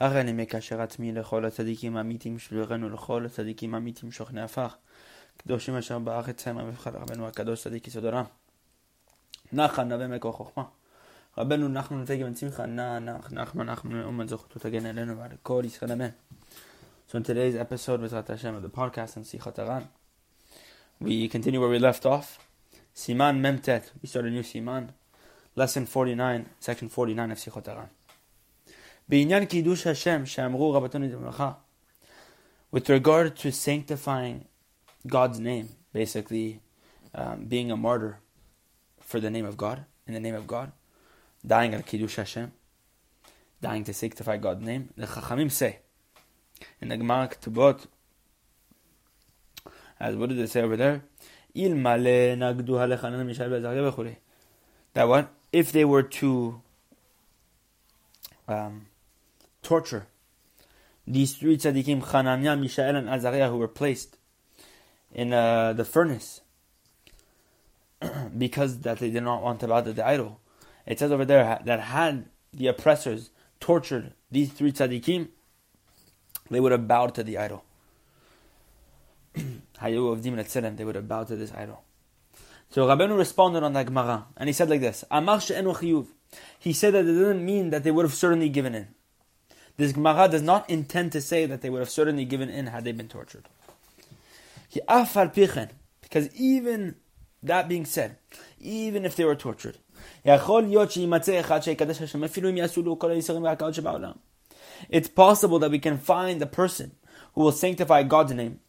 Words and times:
הריני 0.00 0.32
מקשר 0.32 0.82
עצמי 0.82 1.12
לכל 1.12 1.44
הצדיקים 1.44 1.96
האמיתים 1.96 2.38
שלורנו 2.38 2.90
לכל 2.90 3.26
הצדיקים 3.26 3.74
האמיתים 3.74 4.12
שוכני 4.12 4.42
עפר. 4.42 4.66
קדושים 5.36 5.76
אשר 5.76 5.98
בארץ 5.98 6.48
המה 6.48 6.64
מבחר 6.64 6.90
רבנו 6.90 7.28
הקדוש 7.28 7.62
צדיק 7.62 7.86
יסוד 7.88 8.04
עולם. 8.04 8.24
נחן 9.52 9.88
נווה 9.88 10.06
מקור 10.06 10.32
חוכמה. 10.32 10.64
רבנו 11.38 11.68
נחמן 11.68 12.02
נתק 12.02 12.18
בן 12.20 12.34
שמחה 12.34 12.66
נח 12.66 13.00
נח 13.00 13.32
נחמן 13.32 13.66
נחמן 13.66 13.92
מאומן 13.92 14.28
זכותו 14.28 14.60
תגן 14.60 14.86
עלינו 14.86 15.18
ועל 15.18 15.30
כל 15.42 15.62
ישראל 15.64 15.92
אמן. 15.92 16.08
So 17.08 17.18
in 17.18 17.22
today's 17.22 17.54
episode, 17.54 18.00
Bezrat 18.00 18.28
Hashem, 18.28 18.54
of 18.54 18.62
the 18.62 18.68
podcast 18.68 19.16
on 19.18 19.24
Sichat 19.24 19.58
Aran, 19.58 19.88
we 21.00 21.28
continue 21.28 21.60
where 21.60 21.68
we 21.68 21.78
left 21.78 22.06
off. 22.06 22.38
Siman 22.96 23.38
Mem 23.40 23.58
Tet, 23.58 23.92
we 24.00 24.08
start 24.08 24.24
a 24.24 24.30
new 24.30 24.42
Siman, 24.42 24.88
lesson 25.54 25.84
49, 25.86 26.46
section 26.60 26.88
49 26.88 27.30
of 27.30 27.38
Sichat 27.38 27.68
Aran. 27.68 27.90
With 32.70 32.88
regard 32.88 33.36
to 33.36 33.52
sanctifying 33.52 34.46
God's 35.06 35.38
name, 35.38 35.68
basically 35.92 36.60
um, 37.14 37.44
being 37.44 37.70
a 37.70 37.76
martyr 37.76 38.18
for 39.00 39.20
the 39.20 39.30
name 39.30 39.44
of 39.44 39.56
God, 39.56 39.84
in 40.06 40.14
the 40.14 40.20
name 40.20 40.34
of 40.34 40.46
God, 40.46 40.72
dying 41.46 41.74
al 41.74 41.82
kiddush 41.82 42.16
Hashem, 42.16 42.52
dying 43.60 43.84
to 43.84 43.92
sanctify 43.92 44.38
God's 44.38 44.64
name. 44.64 44.88
The 44.96 45.06
Chachamim 45.06 45.52
say 45.52 45.80
in 46.80 46.88
the 46.88 46.96
Gemara 46.96 47.28
Ketubot, 47.28 47.86
as 50.00 50.16
what 50.16 50.30
did 50.30 50.38
they 50.38 50.46
say 50.46 50.62
over 50.62 50.76
there? 50.76 51.04
That 54.94 55.08
what? 55.08 55.32
If 55.52 55.72
they 55.72 55.84
were 55.84 56.02
to 56.02 56.62
um, 58.48 58.86
torture 59.64 60.06
these 61.06 61.34
three 61.36 61.56
tzaddikim, 61.56 62.02
Chananya, 62.02 62.58
Mishael, 62.58 62.96
and 62.96 63.08
Azariah, 63.08 63.50
who 63.50 63.58
were 63.58 63.68
placed 63.68 64.16
in 65.12 65.32
uh, 65.32 65.72
the 65.72 65.84
furnace 65.84 66.40
because 68.38 68.80
that 68.80 68.98
they 68.98 69.10
did 69.10 69.22
not 69.22 69.42
want 69.42 69.60
to 69.60 69.68
bow 69.68 69.82
to 69.82 69.92
the 69.92 70.06
idol. 70.06 70.40
It 70.86 70.98
says 70.98 71.12
over 71.12 71.24
there 71.24 71.60
that 71.64 71.80
had 71.80 72.26
the 72.52 72.68
oppressors 72.68 73.30
tortured 73.60 74.12
these 74.30 74.52
three 74.52 74.72
tzaddikim, 74.72 75.28
they 76.50 76.60
would 76.60 76.72
have 76.72 76.88
bowed 76.88 77.14
to 77.14 77.22
the 77.22 77.38
idol. 77.38 77.64
They 79.82 79.98
would 79.98 80.94
have 80.94 81.08
bowed 81.08 81.26
to 81.26 81.36
this 81.36 81.52
idol. 81.52 81.82
So 82.70 82.86
Rabbeinu 82.86 83.18
responded 83.18 83.62
on 83.62 83.74
that 83.74 83.86
Gemara, 83.86 84.26
and 84.36 84.48
he 84.48 84.52
said 84.52 84.70
like 84.70 84.80
this: 84.80 85.04
Amar 85.10 85.40
He 85.40 86.72
said 86.72 86.94
that 86.94 87.00
it 87.00 87.12
didn't 87.12 87.44
mean 87.44 87.70
that 87.70 87.84
they 87.84 87.90
would 87.90 88.04
have 88.04 88.14
certainly 88.14 88.48
given 88.48 88.74
in. 88.74 88.88
This 89.76 89.92
Gemara 89.92 90.28
does 90.28 90.42
not 90.42 90.70
intend 90.70 91.10
to 91.12 91.20
say 91.20 91.46
that 91.46 91.60
they 91.60 91.70
would 91.70 91.80
have 91.80 91.90
certainly 91.90 92.24
given 92.24 92.48
in 92.48 92.68
had 92.68 92.84
they 92.84 92.92
been 92.92 93.08
tortured. 93.08 93.48
Because 96.02 96.34
even 96.36 96.94
that 97.42 97.68
being 97.68 97.84
said, 97.84 98.16
even 98.60 99.04
if 99.04 99.16
they 99.16 99.24
were 99.24 99.34
tortured, 99.34 99.78
it's 100.24 100.44
possible 105.08 105.58
that 105.58 105.70
we 105.70 105.78
can 105.78 105.98
find 105.98 106.42
a 106.42 106.46
person 106.46 106.92
who 107.34 107.42
will 107.42 107.52
sanctify 107.52 108.02
God's 108.04 108.32
name, 108.32 108.60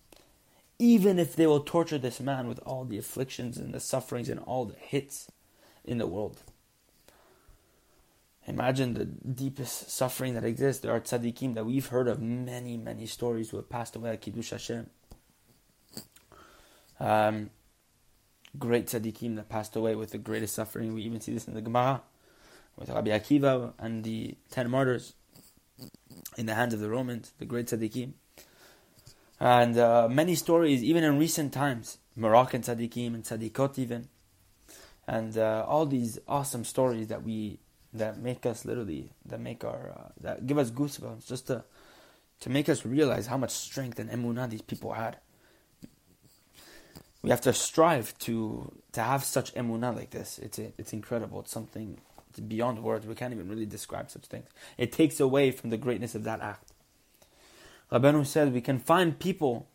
even 0.80 1.20
if 1.20 1.36
they 1.36 1.48
will 1.48 1.62
torture 1.62 1.98
this 1.98 2.20
man 2.20 2.48
with 2.48 2.60
all 2.66 2.84
the 2.84 2.98
afflictions 2.98 3.58
and 3.58 3.74
the 3.74 3.80
sufferings 3.80 4.28
and 4.30 4.40
all 4.42 4.66
the 4.66 4.76
hits 4.76 5.32
in 5.84 6.00
the 6.00 6.08
world. 6.08 6.42
Imagine 8.48 8.94
the 8.94 9.06
deepest 9.06 9.90
suffering 9.90 10.36
that 10.36 10.44
exists. 10.44 10.82
There 10.82 10.92
are 10.92 11.00
tzaddikim 11.00 11.56
that 11.56 11.66
we've 11.66 11.88
heard 11.88 12.08
of 12.08 12.22
many, 12.22 12.78
many 12.78 13.08
stories 13.08 13.50
who 13.50 13.58
have 13.58 13.70
passed 13.70 13.96
away 13.96 14.12
at 14.12 14.22
Kiddush 14.22 14.52
Hashem. 14.52 14.90
Um, 17.00 17.50
great 18.60 18.88
tzaddikim 18.88 19.36
that 19.38 19.50
passed 19.50 19.76
away 19.76 19.96
with 19.96 20.12
the 20.12 20.20
greatest 20.20 20.54
suffering. 20.54 20.94
We 20.94 21.02
even 21.02 21.22
see 21.22 21.34
this 21.34 21.48
in 21.48 21.56
the 21.56 21.62
Gemara 21.62 22.04
with 22.78 22.90
Rabbi 22.90 23.10
Akiva 23.10 23.74
and 23.80 24.04
the 24.04 24.38
ten 24.52 24.70
martyrs 24.70 25.14
in 26.38 26.46
the 26.46 26.54
hands 26.54 26.74
of 26.74 26.80
the 26.80 26.90
Romans, 26.90 27.34
the 27.40 27.46
great 27.46 27.66
tzaddikim. 27.66 28.14
And 29.40 29.78
uh, 29.78 30.08
many 30.10 30.36
stories, 30.36 30.84
even 30.84 31.04
in 31.04 31.18
recent 31.18 31.52
times, 31.52 31.98
Moroccan 32.16 32.62
tzaddikim 32.62 33.16
and 33.16 33.24
tzaddikot 33.24 33.80
even. 33.80 34.08
And 35.08 35.38
uh, 35.38 35.66
all 35.68 35.86
these 35.86 36.20
awesome 36.28 36.64
stories 36.64 37.08
that 37.08 37.24
we 37.24 37.60
that 37.98 38.20
make 38.20 38.46
us 38.46 38.66
literally 38.66 39.12
that 39.26 39.40
make 39.40 39.64
our 39.64 39.94
uh, 39.98 40.10
that 40.22 40.48
give 40.48 40.58
us 40.58 40.72
goosebumps 40.72 41.28
just 41.28 41.48
to 41.48 41.64
to 42.42 42.50
make 42.50 42.70
us 42.70 42.86
realize 42.86 43.28
how 43.28 43.38
much 43.38 43.52
strength 43.52 44.00
and 44.00 44.10
emunah 44.10 44.50
these 44.50 44.62
people 44.62 44.94
had. 44.94 45.18
We 47.22 47.30
have 47.30 47.42
to 47.42 47.54
strive 47.54 48.18
to 48.20 48.72
to 48.92 49.02
have 49.02 49.24
such 49.24 49.54
emunah 49.56 49.96
like 49.96 50.12
this. 50.12 50.40
It's 50.40 50.60
it's 50.60 50.94
incredible. 50.94 51.40
It's 51.42 51.52
something 51.52 51.98
it's 52.30 52.40
beyond 52.40 52.84
words. 52.84 53.08
We 53.08 53.16
can't 53.16 53.34
even 53.34 53.50
really 53.50 53.66
describe 53.66 54.12
such 54.12 54.26
things. 54.26 54.50
It 54.78 54.92
takes 54.92 55.20
away 55.20 55.52
from 55.52 55.70
the 55.70 55.78
greatness 55.78 56.16
of 56.16 56.24
that 56.26 56.42
act. 56.42 56.74
Rabbeinu 57.92 58.26
said 58.26 58.54
we 58.54 58.62
can 58.62 58.80
find 58.80 59.18
people, 59.18 59.68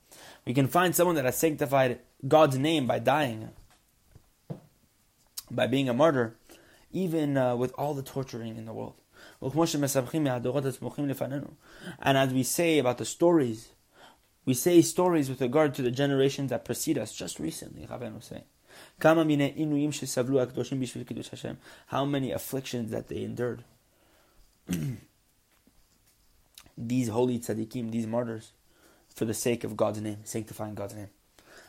we 0.44 0.52
can 0.52 0.68
find 0.68 0.94
someone 0.94 1.16
that 1.16 1.24
has 1.24 1.38
sanctified 1.38 2.00
God's 2.26 2.58
name 2.58 2.86
by 2.86 2.98
dying, 2.98 3.50
by 5.50 5.66
being 5.66 5.88
a 5.88 5.94
martyr 5.94 6.36
even 6.92 7.36
uh, 7.36 7.56
with 7.56 7.72
all 7.76 7.94
the 7.94 8.02
torturing 8.02 8.56
in 8.56 8.66
the 8.66 8.72
world. 8.72 8.94
And 9.42 9.52
as 12.18 12.32
we 12.32 12.42
say 12.42 12.78
about 12.78 12.98
the 12.98 13.04
stories, 13.04 13.68
we 14.44 14.54
say 14.54 14.82
stories 14.82 15.28
with 15.28 15.40
regard 15.40 15.74
to 15.74 15.82
the 15.82 15.90
generations 15.90 16.50
that 16.50 16.64
precede 16.64 16.98
us 16.98 17.14
just 17.14 17.38
recently, 17.38 17.86
say. 18.20 18.44
How 21.86 22.04
many 22.04 22.32
afflictions 22.32 22.90
that 22.90 23.08
they 23.08 23.22
endured. 23.22 23.64
these 26.78 27.08
holy 27.08 27.38
tzaddikim, 27.38 27.90
these 27.90 28.06
martyrs, 28.06 28.52
for 29.14 29.24
the 29.24 29.34
sake 29.34 29.64
of 29.64 29.76
God's 29.76 30.00
name, 30.00 30.18
sanctifying 30.24 30.74
God's 30.74 30.94
name. 30.94 31.08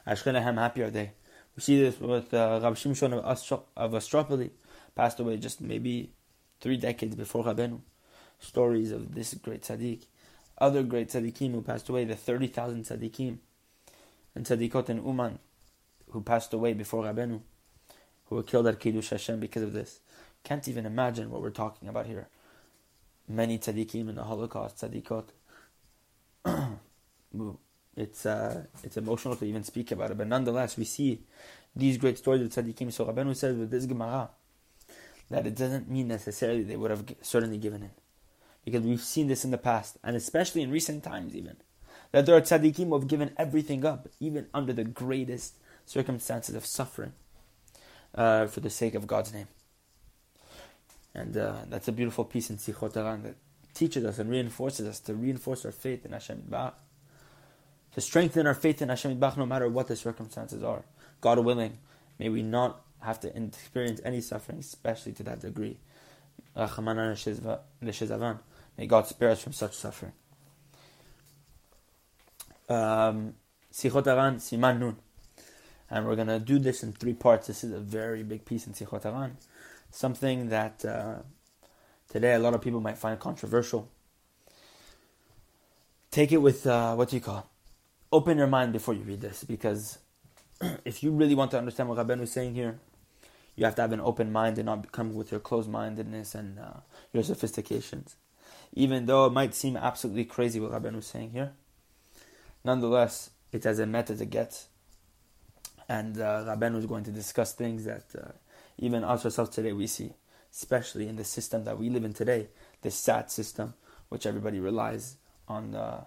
Ashkenaham, 0.08 0.58
happy 0.58 0.84
are 0.84 0.90
they. 0.90 1.12
We 1.56 1.62
see 1.62 1.82
this 1.82 2.00
with 2.00 2.34
uh, 2.34 2.59
Rabbi 2.64 2.76
Shimshon 2.76 3.18
of, 3.18 3.26
Astro- 3.26 3.66
of 3.76 3.92
Astropoli, 3.92 4.52
passed 4.96 5.19
away 5.19 5.38
just 5.38 5.62
maybe 5.62 6.12
three 6.59 6.78
decades 6.78 7.16
before 7.16 7.44
Rabenu. 7.44 7.79
Stories 8.40 8.91
of 8.91 9.13
this 9.13 9.34
great 9.35 9.62
tzaddik, 9.62 10.06
other 10.57 10.84
great 10.84 11.09
tzaddikim 11.09 11.52
who 11.52 11.62
passed 11.62 11.90
away, 11.90 12.06
the 12.06 12.16
30,000 12.16 12.84
tzaddikim 12.84 13.38
and 14.35 14.46
tzaddikot 14.46 14.90
and 14.90 15.06
Uman 15.06 15.40
who 16.12 16.22
passed 16.22 16.53
away 16.53 16.74
before 16.74 17.03
Rabenu, 17.03 17.41
who 18.25 18.35
were 18.35 18.44
killed 18.44 18.68
at 18.68 18.79
Kiddush 18.79 19.09
Hashem 19.09 19.40
because 19.40 19.63
of 19.63 19.74
this. 19.74 20.00
Can't 20.44 20.68
even 20.68 20.85
imagine 20.85 21.29
what 21.29 21.41
we're 21.41 21.52
talking 21.52 21.88
about 21.88 22.08
here. 22.08 22.28
Many 23.28 23.59
tzaddikim 23.59 24.09
in 24.09 24.16
the 24.16 24.23
Holocaust, 24.23 24.78
tzaddikot. 24.78 25.25
it's 27.96 28.25
uh, 28.25 28.63
it's 28.84 28.97
emotional 28.97 29.35
to 29.35 29.46
even 29.46 29.63
speak 29.63 29.91
about 29.91 30.12
it, 30.12 30.18
but 30.18 30.28
nonetheless, 30.28 30.78
we 30.78 30.85
see 30.85 31.22
these 31.75 31.97
great 31.97 32.18
stories 32.18 32.41
of 32.41 32.50
tzaddikim. 32.50 32.91
So 32.91 33.06
Rabenu 33.06 33.35
says 33.35 33.56
with 33.56 33.72
this 33.72 33.85
Gemara, 33.85 34.29
that 35.31 35.47
it 35.47 35.56
doesn't 35.56 35.90
mean 35.90 36.08
necessarily 36.08 36.62
they 36.62 36.75
would 36.75 36.92
have 36.92 37.06
certainly 37.22 37.58
given 37.58 37.84
in. 37.84 37.92
Because 38.66 38.81
we've 38.84 39.02
seen 39.02 39.28
this 39.28 39.44
in 39.44 39.52
the 39.52 39.58
past, 39.58 39.97
and 40.03 40.16
especially 40.16 40.62
in 40.62 40.69
recent 40.69 41.03
times 41.03 41.36
even, 41.36 41.58
that 42.12 42.25
there 42.25 42.36
are 42.36 42.42
tzaddikim 42.42 42.88
who 42.88 43.00
have 43.00 43.08
given 43.08 43.31
everything 43.38 43.86
up, 43.86 44.08
even 44.20 44.47
under 44.53 44.74
the 44.74 44.84
greatest 44.84 45.56
circumstances 45.86 46.53
of 46.53 46.66
suffering, 46.66 47.14
uh, 48.14 48.46
for 48.46 48.59
the 48.59 48.70
sake 48.70 48.94
of 48.94 49.08
God's 49.08 49.34
name. 49.34 49.47
And 51.16 51.36
uh, 51.36 51.56
that's 51.70 51.88
a 51.88 51.91
beautiful 51.91 52.25
piece 52.25 52.50
in 52.50 52.58
Sichot 52.58 52.96
Aran 52.96 53.24
that 53.24 53.36
teaches 53.74 54.06
us 54.06 54.20
and 54.20 54.30
reinforces 54.30 54.88
us 54.88 55.00
to 55.00 55.14
reinforce 55.14 55.66
our 55.66 55.72
faith 55.72 56.06
in 56.06 56.11
Hashem 56.11 56.44
Yitbach, 56.50 56.73
to 57.94 58.02
strengthen 58.02 58.47
our 58.47 58.53
faith 58.53 58.82
in 58.82 58.90
Hashem 58.90 59.17
Yitbach 59.17 59.38
no 59.38 59.46
matter 59.46 59.67
what 59.70 59.88
the 59.88 59.96
circumstances 59.96 60.64
are. 60.64 60.84
God 61.20 61.40
willing, 61.40 61.79
may 62.20 62.29
we 62.29 62.44
not 62.44 62.82
have 63.02 63.20
to 63.22 63.36
experience 63.36 64.02
any 64.03 64.22
suffering, 64.22 64.59
especially 64.59 65.14
to 65.14 65.24
that 65.24 65.42
degree. 65.42 65.78
May 68.78 68.88
God 68.88 69.08
spare 69.08 69.30
us 69.30 69.42
from 69.42 69.53
such 69.53 69.74
suffering. 69.74 70.14
Um, 72.70 73.36
Siman 73.74 74.80
Nun. 74.80 74.96
And 75.90 76.08
we're 76.08 76.16
going 76.16 76.28
to 76.28 76.40
do 76.40 76.58
this 76.58 76.84
in 76.84 76.94
three 76.94 77.14
parts. 77.14 77.48
This 77.48 77.64
is 77.64 77.74
a 77.74 77.80
very 77.80 78.24
big 78.24 78.46
piece 78.46 78.66
in 78.66 78.74
Sichot 78.74 79.06
Aran. 79.06 79.38
Something 79.90 80.47
that 80.50 80.86
uh, 80.86 81.16
today 82.09 82.34
a 82.34 82.40
lot 82.40 82.54
of 82.54 82.62
people 82.62 82.80
might 82.80 82.97
find 82.97 83.20
controversial. 83.20 83.90
Take 86.12 86.32
it 86.32 86.38
with, 86.38 86.66
uh, 86.66 86.96
what 86.96 87.09
do 87.09 87.18
you 87.18 87.22
call 87.22 87.47
Open 88.14 88.38
your 88.38 88.47
mind 88.47 88.74
before 88.74 88.94
you 88.94 89.04
read 89.04 89.22
this 89.22 89.46
because 89.46 89.97
if 90.86 91.02
you 91.02 91.12
really 91.12 91.36
want 91.36 91.52
to 91.52 91.58
understand 91.58 91.88
what 91.88 91.97
Rabbeinu 91.97 92.24
is 92.24 92.32
saying 92.32 92.56
here, 92.56 92.78
you 93.61 93.66
have 93.66 93.75
to 93.75 93.81
have 93.84 93.91
an 93.93 94.02
open 94.02 94.31
mind 94.31 94.58
and 94.58 94.66
not 94.66 94.91
come 94.91 95.13
with 95.13 95.29
your 95.29 95.40
closed 95.40 95.69
mindedness 95.69 96.34
and 96.34 96.58
uh, 96.58 96.79
your 97.13 97.22
sophistications. 97.22 98.16
even 98.73 99.05
though 99.05 99.28
it 99.28 99.34
might 99.34 99.53
seem 99.53 99.78
absolutely 99.78 100.25
crazy 100.25 100.59
what 100.59 100.72
Rabbeinu 100.72 100.97
is 100.97 101.05
saying 101.05 101.29
here, 101.29 101.52
nonetheless, 102.63 103.29
it's 103.52 103.67
as 103.67 103.78
a 103.78 103.85
method 103.85 104.16
as 104.16 104.22
it 104.22 104.31
gets. 104.31 104.67
And 105.87 106.19
uh, 106.19 106.46
Rabbeinu 106.47 106.78
is 106.78 106.87
going 106.87 107.03
to 107.03 107.11
discuss 107.11 107.53
things 107.53 107.85
that 107.85 108.05
uh, 108.17 108.31
even 108.79 109.03
us 109.03 109.25
ourselves 109.25 109.52
today 109.52 109.73
we 109.73 109.85
see, 109.85 110.13
especially 110.52 111.08
in 111.08 111.17
the 111.17 111.23
system 111.23 111.63
that 111.66 111.78
we 111.78 111.91
live 111.91 112.03
in 112.03 112.13
today, 112.13 112.47
this 112.81 112.96
sad 112.96 113.29
system, 113.29 113.75
which 114.09 114.25
everybody 114.25 114.59
relies 114.59 115.17
on 115.47 115.75
uh, 115.75 116.05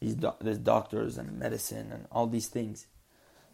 these, 0.00 0.14
do- 0.14 0.58
doctors 0.62 1.18
and 1.18 1.38
medicine 1.38 1.92
and 1.92 2.06
all 2.10 2.26
these 2.26 2.48
things 2.48 2.86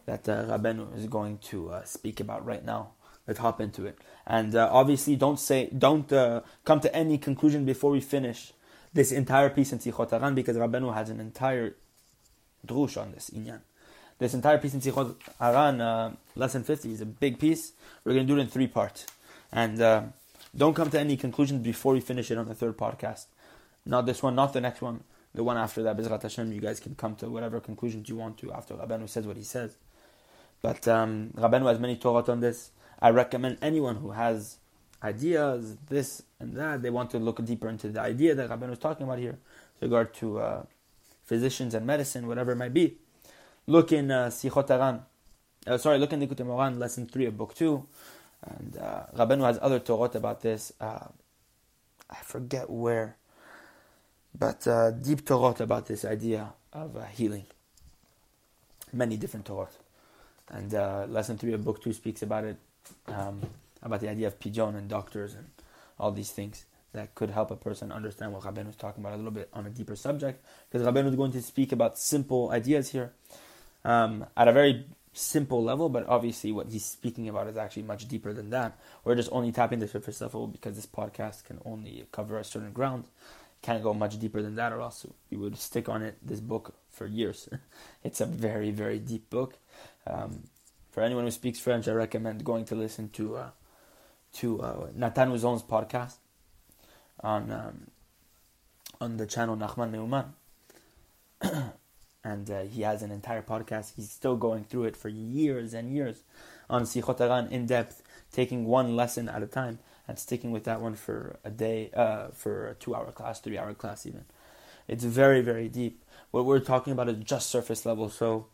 that 0.06 0.28
uh, 0.28 0.56
is 0.94 1.06
going 1.06 1.38
to 1.38 1.70
uh, 1.70 1.82
speak 1.82 2.20
about 2.20 2.46
right 2.46 2.64
now. 2.64 2.92
Let's 3.30 3.38
hop 3.38 3.60
into 3.60 3.86
it. 3.86 3.96
And 4.26 4.56
uh, 4.56 4.68
obviously, 4.72 5.14
don't 5.14 5.38
say, 5.38 5.68
don't 5.70 6.12
uh, 6.12 6.40
come 6.64 6.80
to 6.80 6.92
any 6.92 7.16
conclusion 7.16 7.64
before 7.64 7.92
we 7.92 8.00
finish 8.00 8.52
this 8.92 9.12
entire 9.12 9.50
piece 9.50 9.72
in 9.72 9.78
Sichot 9.78 10.10
HaRan 10.10 10.34
because 10.34 10.56
Rabbeinu 10.56 10.92
has 10.92 11.10
an 11.10 11.20
entire 11.20 11.76
drush 12.66 13.00
on 13.00 13.12
this 13.12 13.30
inyan. 13.30 13.60
This 14.18 14.34
entire 14.34 14.58
piece 14.58 14.74
in 14.74 14.80
Sichot 14.80 15.14
HaRan, 15.40 15.80
uh, 15.80 16.10
lesson 16.34 16.64
50, 16.64 16.92
is 16.92 17.02
a 17.02 17.06
big 17.06 17.38
piece. 17.38 17.70
We're 18.02 18.14
going 18.14 18.26
to 18.26 18.32
do 18.32 18.36
it 18.36 18.42
in 18.42 18.48
three 18.48 18.66
parts. 18.66 19.06
And 19.52 19.80
uh, 19.80 20.02
don't 20.56 20.74
come 20.74 20.90
to 20.90 20.98
any 20.98 21.16
conclusions 21.16 21.62
before 21.62 21.92
we 21.92 22.00
finish 22.00 22.32
it 22.32 22.36
on 22.36 22.48
the 22.48 22.54
third 22.56 22.76
podcast. 22.76 23.26
Not 23.86 24.06
this 24.06 24.24
one, 24.24 24.34
not 24.34 24.52
the 24.54 24.60
next 24.60 24.82
one. 24.82 25.04
The 25.36 25.44
one 25.44 25.56
after 25.56 25.84
that, 25.84 25.96
Bezrat 25.96 26.22
Hashem, 26.22 26.52
you 26.52 26.60
guys 26.60 26.80
can 26.80 26.96
come 26.96 27.14
to 27.14 27.30
whatever 27.30 27.60
conclusions 27.60 28.08
you 28.08 28.16
want 28.16 28.38
to 28.38 28.52
after 28.52 28.74
Rabbeinu 28.74 29.08
says 29.08 29.24
what 29.24 29.36
he 29.36 29.44
says. 29.44 29.76
But 30.62 30.88
um, 30.88 31.30
has 31.40 31.78
many 31.78 31.94
Torah 31.94 32.24
on 32.28 32.40
this. 32.40 32.72
I 33.02 33.10
recommend 33.10 33.58
anyone 33.62 33.96
who 33.96 34.10
has 34.10 34.58
ideas, 35.02 35.76
this 35.88 36.22
and 36.38 36.56
that, 36.56 36.82
they 36.82 36.90
want 36.90 37.10
to 37.10 37.18
look 37.18 37.44
deeper 37.44 37.68
into 37.68 37.88
the 37.88 38.00
idea 38.00 38.34
that 38.34 38.50
Rabbeinu 38.50 38.72
is 38.72 38.78
talking 38.78 39.04
about 39.04 39.18
here, 39.18 39.38
with 39.80 39.90
regard 39.90 40.14
to 40.14 40.38
uh, 40.38 40.62
physicians 41.24 41.74
and 41.74 41.86
medicine, 41.86 42.26
whatever 42.26 42.52
it 42.52 42.56
might 42.56 42.74
be. 42.74 42.96
Look 43.66 43.92
in 43.92 44.10
uh, 44.10 44.26
Sichot 44.28 44.66
HaRan. 44.68 45.02
Uh, 45.66 45.78
sorry, 45.78 45.98
look 45.98 46.12
in 46.12 46.20
Likutei 46.20 46.46
Moharan, 46.46 46.78
lesson 46.78 47.06
3 47.06 47.26
of 47.26 47.36
book 47.36 47.54
2. 47.54 47.86
And 48.42 48.76
uh, 48.78 49.02
Rabbeinu 49.14 49.44
has 49.44 49.58
other 49.60 49.78
Torah 49.78 50.10
about 50.14 50.40
this. 50.40 50.72
Uh, 50.80 51.06
I 52.08 52.16
forget 52.22 52.68
where. 52.68 53.16
But 54.36 54.66
uh, 54.66 54.90
deep 54.90 55.24
Torah 55.26 55.54
about 55.62 55.86
this 55.86 56.04
idea 56.04 56.52
of 56.72 56.96
uh, 56.96 57.04
healing. 57.04 57.44
Many 58.92 59.16
different 59.16 59.46
Torah. 59.46 59.68
And 60.48 60.74
uh, 60.74 61.06
lesson 61.08 61.38
3 61.38 61.52
of 61.52 61.64
book 61.64 61.82
2 61.82 61.92
speaks 61.92 62.22
about 62.22 62.44
it, 62.44 62.56
um, 63.06 63.40
about 63.82 64.00
the 64.00 64.08
idea 64.08 64.26
of 64.26 64.38
pidyon 64.38 64.76
and 64.76 64.88
doctors 64.88 65.34
and 65.34 65.46
all 65.98 66.10
these 66.10 66.30
things 66.30 66.64
that 66.92 67.14
could 67.14 67.30
help 67.30 67.50
a 67.50 67.56
person 67.56 67.92
understand 67.92 68.32
what 68.32 68.42
Rabbeinu 68.42 68.70
is 68.70 68.76
talking 68.76 69.02
about 69.02 69.14
a 69.14 69.16
little 69.16 69.30
bit 69.30 69.48
on 69.52 69.66
a 69.66 69.70
deeper 69.70 69.94
subject. 69.94 70.44
Because 70.70 70.86
Rabbeinu 70.86 71.08
is 71.08 71.14
going 71.14 71.32
to 71.32 71.42
speak 71.42 71.72
about 71.72 71.98
simple 71.98 72.50
ideas 72.50 72.90
here 72.90 73.12
um, 73.84 74.26
at 74.36 74.48
a 74.48 74.52
very 74.52 74.86
simple 75.12 75.62
level, 75.62 75.88
but 75.88 76.06
obviously 76.08 76.52
what 76.52 76.68
he's 76.68 76.84
speaking 76.84 77.28
about 77.28 77.46
is 77.46 77.56
actually 77.56 77.82
much 77.82 78.08
deeper 78.08 78.32
than 78.32 78.50
that. 78.50 78.78
We're 79.04 79.14
just 79.14 79.30
only 79.32 79.52
tapping 79.52 79.78
the 79.78 79.88
surface 79.88 80.20
level 80.20 80.46
because 80.46 80.76
this 80.76 80.86
podcast 80.86 81.44
can 81.44 81.60
only 81.64 82.06
cover 82.12 82.38
a 82.38 82.44
certain 82.44 82.72
ground. 82.72 83.04
Can't 83.62 83.82
go 83.82 83.92
much 83.92 84.18
deeper 84.18 84.40
than 84.40 84.54
that, 84.54 84.72
or 84.72 84.80
else 84.80 85.04
we 85.30 85.36
would 85.36 85.58
stick 85.58 85.88
on 85.88 86.02
it 86.02 86.16
this 86.22 86.40
book 86.40 86.74
for 86.90 87.06
years. 87.06 87.46
it's 88.04 88.20
a 88.20 88.26
very 88.26 88.70
very 88.70 88.98
deep 88.98 89.28
book. 89.28 89.58
Um, 90.06 90.44
for 90.90 91.02
anyone 91.02 91.24
who 91.24 91.30
speaks 91.30 91.58
French, 91.58 91.88
I 91.88 91.92
recommend 91.92 92.44
going 92.44 92.64
to 92.66 92.74
listen 92.74 93.08
to 93.10 93.36
uh, 93.36 93.50
to 94.34 94.60
uh, 94.60 94.86
Nathan 94.94 95.30
Uzon's 95.30 95.62
podcast 95.62 96.16
on 97.20 97.50
um, 97.50 97.90
on 99.00 99.16
the 99.16 99.26
channel 99.26 99.56
Nachman 99.56 99.90
MeUman. 99.92 100.32
and 102.22 102.50
uh, 102.50 102.62
he 102.62 102.82
has 102.82 103.02
an 103.02 103.10
entire 103.10 103.42
podcast. 103.42 103.94
He's 103.96 104.10
still 104.10 104.36
going 104.36 104.64
through 104.64 104.84
it 104.84 104.96
for 104.96 105.08
years 105.08 105.72
and 105.72 105.94
years 105.94 106.22
on 106.68 106.82
Sichot 106.82 107.18
HaRan 107.18 107.50
in 107.50 107.66
depth, 107.66 108.02
taking 108.30 108.66
one 108.66 108.94
lesson 108.96 109.28
at 109.28 109.42
a 109.42 109.46
time 109.46 109.78
and 110.06 110.18
sticking 110.18 110.50
with 110.50 110.64
that 110.64 110.80
one 110.80 110.94
for 110.94 111.38
a 111.44 111.50
day, 111.50 111.90
uh, 111.94 112.28
for 112.28 112.68
a 112.68 112.74
two-hour 112.74 113.12
class, 113.12 113.40
three-hour 113.40 113.74
class 113.74 114.06
even. 114.06 114.24
It's 114.88 115.04
very, 115.04 115.40
very 115.40 115.68
deep. 115.68 116.02
What 116.30 116.44
we're 116.44 116.60
talking 116.60 116.92
about 116.92 117.08
is 117.08 117.16
just 117.24 117.48
surface 117.48 117.86
level. 117.86 118.10
So, 118.10 118.46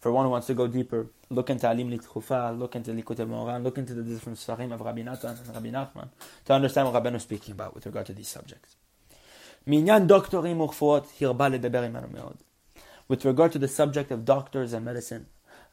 for 0.00 0.12
one 0.12 0.24
who 0.24 0.30
wants 0.30 0.46
to 0.46 0.54
go 0.54 0.66
deeper, 0.66 1.08
look 1.30 1.50
into 1.50 1.68
Alim 1.68 1.90
LiTrufa, 1.90 2.58
look 2.58 2.76
into 2.76 2.92
Likutei 2.92 3.26
Moharan, 3.26 3.62
look 3.64 3.78
into 3.78 3.94
the 3.94 4.02
different 4.02 4.38
Sfarim 4.38 4.72
of 4.72 4.80
Rabbi 4.80 5.02
Natan 5.02 5.36
and 5.36 5.48
Rabbi 5.54 5.70
Nachman 5.70 6.08
to 6.44 6.52
understand 6.52 6.86
what 6.90 7.02
Rabbeinu 7.02 7.16
is 7.16 7.22
speaking 7.22 7.52
about 7.52 7.74
with 7.74 7.84
regard 7.86 8.06
to 8.06 8.12
these 8.12 8.28
subjects. 8.28 8.76
Minyan 9.66 10.06
Hirba 10.06 10.30
Meod. 11.20 12.36
With 13.08 13.24
regard 13.24 13.52
to 13.52 13.58
the 13.58 13.68
subject 13.68 14.10
of 14.10 14.24
doctors 14.24 14.72
and 14.72 14.84
medicine, 14.84 15.26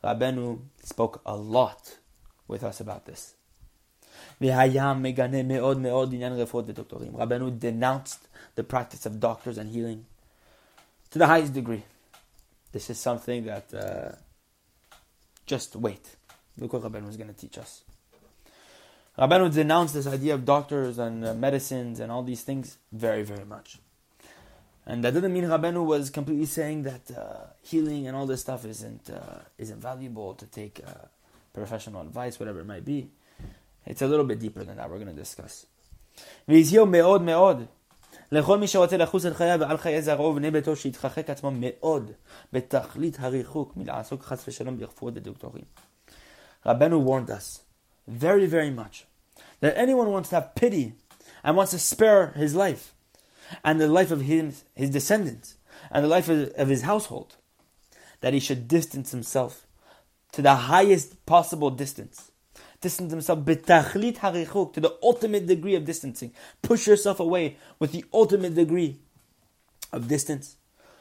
Rabbeinu 0.03 0.59
spoke 0.83 1.21
a 1.25 1.35
lot 1.35 1.97
with 2.47 2.63
us 2.63 2.79
about 2.79 3.05
this. 3.05 3.35
Rabbeinu 4.41 5.19
denounced 7.59 8.27
the 8.55 8.63
practice 8.63 9.05
of 9.05 9.19
doctors 9.19 9.57
and 9.57 9.69
healing 9.69 10.05
to 11.11 11.19
the 11.19 11.27
highest 11.27 11.53
degree. 11.53 11.83
This 12.75 12.89
is 12.89 12.99
something 12.99 13.45
that 13.45 13.73
uh, 13.73 14.11
just 15.45 15.77
wait. 15.77 16.17
Look 16.57 16.73
what 16.73 16.81
Rabbanu 16.81 17.07
is 17.07 17.15
going 17.15 17.33
to 17.33 17.39
teach 17.39 17.57
us. 17.57 17.85
Rabbanu 19.17 19.53
denounced 19.53 19.93
this 19.93 20.05
idea 20.05 20.33
of 20.33 20.43
doctors 20.43 20.97
and 20.97 21.25
uh, 21.25 21.33
medicines 21.33 22.01
and 22.01 22.11
all 22.11 22.21
these 22.21 22.41
things 22.41 22.77
very, 22.91 23.23
very 23.23 23.45
much. 23.45 23.79
And 24.85 25.05
that 25.05 25.13
didn't 25.13 25.31
mean 25.31 25.45
Rabbanu 25.45 25.85
was 25.85 26.09
completely 26.09 26.47
saying 26.47 26.83
that 26.83 27.09
uh, 27.17 27.45
healing 27.61 28.07
and 28.07 28.17
all 28.17 28.25
this 28.25 28.41
stuff 28.41 28.65
isn't 28.65 29.09
uh, 29.09 29.39
isn't 29.57 29.81
valuable 29.81 30.33
to 30.33 30.45
take 30.45 30.81
uh, 30.85 31.07
professional 31.53 32.01
advice, 32.01 32.41
whatever 32.41 32.59
it 32.59 32.67
might 32.67 32.83
be. 32.83 33.07
It's 33.85 34.01
a 34.01 34.07
little 34.07 34.25
bit 34.25 34.41
deeper 34.41 34.65
than 34.65 34.75
that. 34.75 34.89
We're 34.89 34.99
going 34.99 35.15
to 35.15 35.21
discuss. 35.25 35.65
Meod 36.49 36.91
meod. 37.23 37.69
לכל 38.32 38.58
מי 38.58 38.68
שרוצה 38.68 38.96
לחוס 38.96 39.24
על 39.24 39.34
חייו 39.34 39.60
ועל 39.60 39.76
חיי 39.76 40.02
זרעו 40.02 40.24
ובני 40.24 40.50
ביתו 40.50 40.76
שיתרחק 40.76 41.30
עצמו 41.30 41.50
מאוד 41.54 42.10
בתכלית 42.52 43.16
הריחוק 43.20 43.76
מלעסוק 43.76 44.22
חס 44.22 44.48
ושלום 44.48 44.78
ברפואות 44.78 45.14
ודוקטורים. 45.16 45.64
Rabbeinu 46.66 46.98
warned 47.00 47.30
us 47.30 47.60
very 48.08 48.46
very 48.46 48.70
much 48.70 49.06
that 49.60 49.76
anyone 49.76 50.10
wants 50.10 50.28
to 50.28 50.34
have 50.36 50.54
pity 50.54 50.92
and 51.42 51.56
wants 51.56 51.72
to 51.72 51.78
spare 51.78 52.32
his 52.36 52.54
life 52.54 52.94
and 53.64 53.80
the 53.80 53.88
life 53.88 54.10
of 54.10 54.20
his, 54.22 54.64
his 54.74 54.90
descendants 54.90 55.56
and 55.90 56.04
the 56.04 56.08
life 56.08 56.28
of, 56.28 56.52
of 56.56 56.68
his 56.68 56.82
household, 56.82 57.36
that 58.20 58.34
he 58.34 58.40
should 58.40 58.68
distance 58.68 59.10
himself 59.10 59.66
to 60.32 60.42
the 60.42 60.54
highest 60.54 61.24
possible 61.26 61.70
distance. 61.70 62.30
Distance 62.81 63.11
himself 63.11 63.39
harichuk 63.45 64.73
to 64.73 64.79
the 64.79 64.95
ultimate 65.01 65.47
degree 65.47 65.75
of 65.75 65.85
distancing. 65.85 66.33
Push 66.61 66.87
yourself 66.87 67.19
away 67.19 67.57
with 67.79 67.91
the 67.91 68.05
ultimate 68.13 68.55
degree 68.55 68.99
of 69.91 70.07
distance 70.07 70.57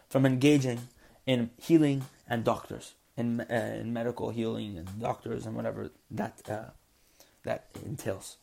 from 0.08 0.24
engaging 0.26 0.88
in 1.26 1.50
healing 1.58 2.04
and 2.28 2.44
doctors, 2.44 2.94
in, 3.16 3.40
uh, 3.40 3.76
in 3.80 3.92
medical 3.92 4.30
healing 4.30 4.78
and 4.78 5.00
doctors 5.00 5.46
and 5.46 5.56
whatever 5.56 5.90
that 6.10 6.40
uh, 6.48 6.70
that 7.44 7.66
entails. 7.84 8.38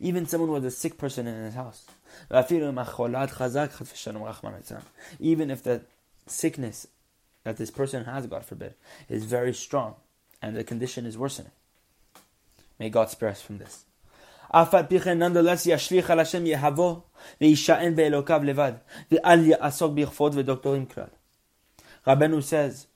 Even 0.00 0.26
someone 0.26 0.50
was 0.50 0.64
a 0.64 0.70
sick 0.70 0.96
person 0.98 1.26
in 1.26 1.44
his 1.44 1.54
house. 1.54 1.84
Even 5.20 5.50
if 5.50 5.62
the 5.62 5.82
sickness 6.26 6.86
that 7.46 7.56
this 7.58 7.70
person 7.70 8.04
has, 8.06 8.26
God 8.26 8.44
forbid, 8.44 8.74
is 9.08 9.24
very 9.24 9.54
strong 9.54 9.94
and 10.42 10.56
the 10.56 10.64
condition 10.64 11.06
is 11.06 11.16
worsening. 11.16 11.52
May 12.76 12.90
God 12.90 13.08
spare 13.08 13.28
us 13.28 13.40
from 13.40 13.58
this. 13.58 13.84
Nonetheless, 14.52 15.64
Rabbenu 22.04 22.42
says, 22.42 22.86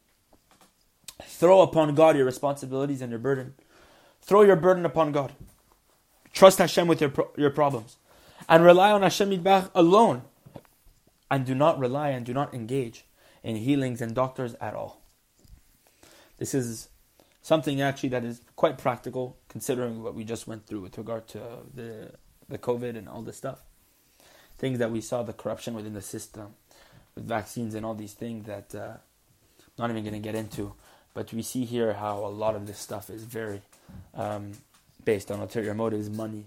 throw 1.22 1.60
upon 1.60 1.94
God 1.94 2.16
your 2.16 2.26
responsibilities 2.26 3.00
and 3.02 3.10
your 3.10 3.20
burden. 3.20 3.54
Throw 4.20 4.42
your 4.42 4.56
burden 4.56 4.84
upon 4.84 5.12
God. 5.12 5.32
Trust 6.32 6.58
Hashem 6.58 6.88
with 6.88 7.00
your, 7.00 7.12
your 7.36 7.50
problems. 7.50 7.98
And 8.48 8.64
rely 8.64 8.90
on 8.90 9.02
Hashem 9.02 9.30
Yidbach 9.30 9.70
alone. 9.76 10.22
And 11.30 11.46
do 11.46 11.54
not 11.54 11.78
rely 11.78 12.08
and 12.08 12.26
do 12.26 12.34
not 12.34 12.52
engage 12.52 13.04
in 13.42 13.56
healings 13.56 14.00
and 14.00 14.14
doctors 14.14 14.54
at 14.60 14.74
all. 14.74 15.00
This 16.38 16.54
is 16.54 16.88
something 17.42 17.80
actually 17.80 18.10
that 18.10 18.24
is 18.24 18.40
quite 18.56 18.78
practical 18.78 19.36
considering 19.48 20.02
what 20.02 20.14
we 20.14 20.24
just 20.24 20.46
went 20.46 20.66
through 20.66 20.80
with 20.80 20.98
regard 20.98 21.26
to 21.28 21.40
the, 21.74 22.12
the 22.48 22.58
COVID 22.58 22.96
and 22.96 23.08
all 23.08 23.22
this 23.22 23.36
stuff. 23.36 23.60
Things 24.58 24.78
that 24.78 24.90
we 24.90 25.00
saw, 25.00 25.22
the 25.22 25.32
corruption 25.32 25.74
within 25.74 25.94
the 25.94 26.02
system, 26.02 26.54
with 27.14 27.26
vaccines 27.26 27.74
and 27.74 27.84
all 27.84 27.94
these 27.94 28.12
things 28.12 28.46
that 28.46 28.74
uh, 28.74 28.96
I'm 28.98 29.72
not 29.78 29.90
even 29.90 30.04
going 30.04 30.14
to 30.14 30.20
get 30.20 30.34
into. 30.34 30.74
But 31.14 31.32
we 31.32 31.42
see 31.42 31.64
here 31.64 31.94
how 31.94 32.18
a 32.24 32.28
lot 32.28 32.54
of 32.54 32.66
this 32.66 32.78
stuff 32.78 33.10
is 33.10 33.24
very 33.24 33.62
um, 34.14 34.52
based 35.04 35.30
on 35.30 35.40
ulterior 35.40 35.74
motives, 35.74 36.08
money, 36.08 36.44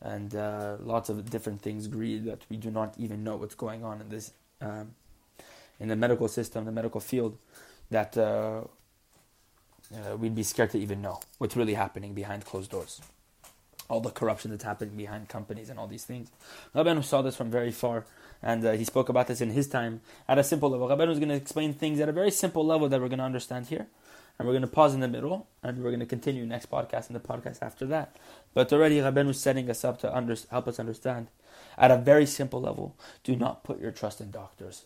and 0.00 0.34
uh, 0.34 0.76
lots 0.80 1.08
of 1.08 1.28
different 1.30 1.62
things, 1.62 1.88
greed 1.88 2.24
that 2.24 2.42
we 2.48 2.56
do 2.56 2.70
not 2.70 2.94
even 2.98 3.24
know 3.24 3.36
what's 3.36 3.54
going 3.54 3.82
on 3.82 4.00
in 4.00 4.08
this 4.10 4.32
um, 4.60 4.94
in 5.80 5.88
the 5.88 5.96
medical 5.96 6.28
system, 6.28 6.64
the 6.64 6.72
medical 6.72 7.00
field, 7.00 7.36
that 7.90 8.16
uh, 8.16 8.62
uh, 9.94 10.16
we'd 10.16 10.34
be 10.34 10.42
scared 10.42 10.70
to 10.70 10.78
even 10.78 11.00
know 11.02 11.20
what's 11.38 11.56
really 11.56 11.74
happening 11.74 12.14
behind 12.14 12.44
closed 12.44 12.70
doors. 12.70 13.00
All 13.88 14.00
the 14.00 14.10
corruption 14.10 14.50
that's 14.50 14.64
happening 14.64 14.96
behind 14.96 15.28
companies 15.28 15.70
and 15.70 15.78
all 15.78 15.86
these 15.86 16.04
things. 16.04 16.30
Rabbeinu 16.74 17.04
saw 17.04 17.22
this 17.22 17.36
from 17.36 17.50
very 17.50 17.70
far, 17.70 18.04
and 18.42 18.64
uh, 18.64 18.72
he 18.72 18.84
spoke 18.84 19.08
about 19.08 19.28
this 19.28 19.40
in 19.40 19.50
his 19.50 19.68
time 19.68 20.00
at 20.26 20.38
a 20.38 20.44
simple 20.44 20.70
level. 20.70 20.88
Rabbeinu 20.88 21.12
is 21.12 21.18
going 21.18 21.28
to 21.28 21.36
explain 21.36 21.72
things 21.72 22.00
at 22.00 22.08
a 22.08 22.12
very 22.12 22.32
simple 22.32 22.66
level 22.66 22.88
that 22.88 23.00
we're 23.00 23.08
going 23.08 23.20
to 23.20 23.24
understand 23.24 23.66
here. 23.66 23.86
And 24.38 24.46
we're 24.46 24.52
going 24.52 24.62
to 24.62 24.68
pause 24.68 24.92
in 24.92 25.00
the 25.00 25.08
middle, 25.08 25.46
and 25.62 25.78
we're 25.78 25.90
going 25.90 26.00
to 26.00 26.06
continue 26.06 26.44
next 26.44 26.70
podcast 26.70 27.06
and 27.06 27.16
the 27.16 27.20
podcast 27.20 27.62
after 27.62 27.86
that. 27.86 28.16
But 28.52 28.70
already 28.70 28.98
Rabbeinu 28.98 29.30
is 29.30 29.40
setting 29.40 29.70
us 29.70 29.82
up 29.82 29.98
to 30.00 30.14
under, 30.14 30.36
help 30.50 30.68
us 30.68 30.78
understand 30.78 31.28
at 31.78 31.90
a 31.90 31.96
very 31.96 32.26
simple 32.26 32.60
level. 32.60 32.96
Do 33.24 33.34
not 33.34 33.64
put 33.64 33.80
your 33.80 33.92
trust 33.92 34.20
in 34.20 34.30
doctors. 34.30 34.84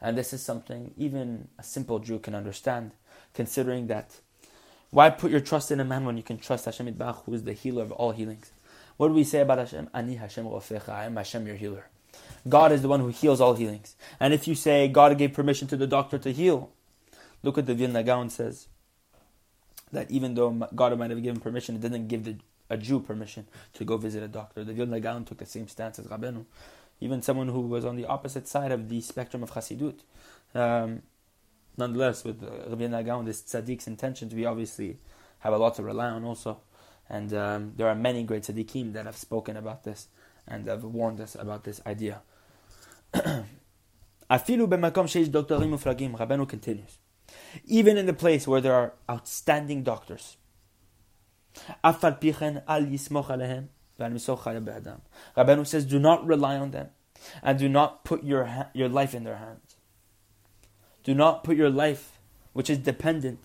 And 0.00 0.16
this 0.16 0.32
is 0.32 0.42
something 0.42 0.94
even 0.96 1.48
a 1.58 1.62
simple 1.62 1.98
Jew 1.98 2.18
can 2.18 2.34
understand, 2.34 2.92
considering 3.34 3.88
that 3.88 4.20
why 4.90 5.10
put 5.10 5.30
your 5.30 5.40
trust 5.40 5.70
in 5.70 5.80
a 5.80 5.84
man 5.84 6.04
when 6.04 6.16
you 6.16 6.22
can 6.22 6.38
trust 6.38 6.64
Hashem 6.64 6.86
Yitbach, 6.86 7.24
who 7.24 7.34
is 7.34 7.44
the 7.44 7.52
healer 7.52 7.82
of 7.82 7.92
all 7.92 8.12
healings? 8.12 8.52
What 8.96 9.08
do 9.08 9.14
we 9.14 9.24
say 9.24 9.40
about 9.40 9.58
Hashem? 9.58 9.90
Ani 9.92 10.16
Hashem 10.16 10.44
Rofecha, 10.44 10.88
I 10.88 11.04
am 11.04 11.16
Hashem 11.16 11.46
your 11.46 11.56
healer. 11.56 11.86
God 12.48 12.72
is 12.72 12.82
the 12.82 12.88
one 12.88 13.00
who 13.00 13.08
heals 13.08 13.40
all 13.40 13.54
healings. 13.54 13.96
And 14.18 14.32
if 14.32 14.48
you 14.48 14.54
say 14.54 14.88
God 14.88 15.16
gave 15.18 15.32
permission 15.32 15.68
to 15.68 15.76
the 15.76 15.86
doctor 15.86 16.18
to 16.18 16.32
heal, 16.32 16.70
look 17.42 17.58
at 17.58 17.66
the 17.66 17.74
Vilna 17.74 18.02
Gaon 18.02 18.30
says. 18.30 18.68
That 19.92 20.10
even 20.10 20.34
though 20.34 20.68
God 20.74 20.98
might 20.98 21.10
have 21.10 21.22
given 21.22 21.40
permission, 21.40 21.76
it 21.76 21.80
didn't 21.80 22.08
give 22.08 22.24
the, 22.24 22.36
a 22.68 22.76
Jew 22.76 23.00
permission 23.00 23.46
to 23.74 23.84
go 23.84 23.96
visit 23.96 24.22
a 24.22 24.28
doctor. 24.28 24.64
The 24.64 24.72
Vilna 24.72 25.00
Gaon 25.00 25.24
took 25.24 25.38
the 25.38 25.46
same 25.46 25.68
stance 25.68 25.98
as 25.98 26.06
Rabbeinu. 26.06 26.44
Even 27.00 27.22
someone 27.22 27.48
who 27.48 27.60
was 27.60 27.84
on 27.84 27.96
the 27.96 28.06
opposite 28.06 28.48
side 28.48 28.72
of 28.72 28.88
the 28.88 29.00
spectrum 29.00 29.42
of 29.42 29.52
Chassidut. 29.52 30.00
Um, 30.54 31.02
nonetheless, 31.76 32.24
with 32.24 32.42
uh, 32.42 32.70
Rabbi 32.70 32.86
Nagaon, 32.86 33.24
this 33.24 33.42
tzaddik's 33.42 33.86
intentions, 33.86 34.34
we 34.34 34.44
obviously 34.44 34.98
have 35.40 35.52
a 35.52 35.58
lot 35.58 35.76
to 35.76 35.82
rely 35.82 36.06
on 36.06 36.24
also. 36.24 36.60
And 37.08 37.32
um, 37.32 37.72
there 37.76 37.88
are 37.88 37.94
many 37.94 38.24
great 38.24 38.42
tzaddikim 38.42 38.92
that 38.94 39.06
have 39.06 39.16
spoken 39.16 39.56
about 39.56 39.84
this 39.84 40.08
and 40.46 40.66
have 40.66 40.84
warned 40.84 41.20
us 41.20 41.34
about 41.34 41.64
this 41.64 41.80
idea. 41.86 42.22
Rabbeinu 46.18 46.48
continues. 46.48 46.98
Even 47.64 47.96
in 47.96 48.06
the 48.06 48.12
place 48.12 48.46
where 48.46 48.60
there 48.60 48.74
are 48.74 48.92
outstanding 49.10 49.82
doctors, 49.82 50.36
alehem, 53.98 55.00
Rabbeinu 55.36 55.66
says, 55.66 55.84
do 55.84 55.98
not 55.98 56.26
rely 56.26 56.56
on 56.56 56.70
them 56.70 56.88
and 57.42 57.58
do 57.58 57.68
not 57.68 58.04
put 58.04 58.24
your, 58.24 58.44
ha- 58.44 58.68
your 58.74 58.88
life 58.88 59.14
in 59.14 59.24
their 59.24 59.36
hands. 59.36 59.76
Do 61.04 61.14
not 61.14 61.44
put 61.44 61.56
your 61.56 61.70
life, 61.70 62.18
which 62.52 62.70
is 62.70 62.78
dependent 62.78 63.40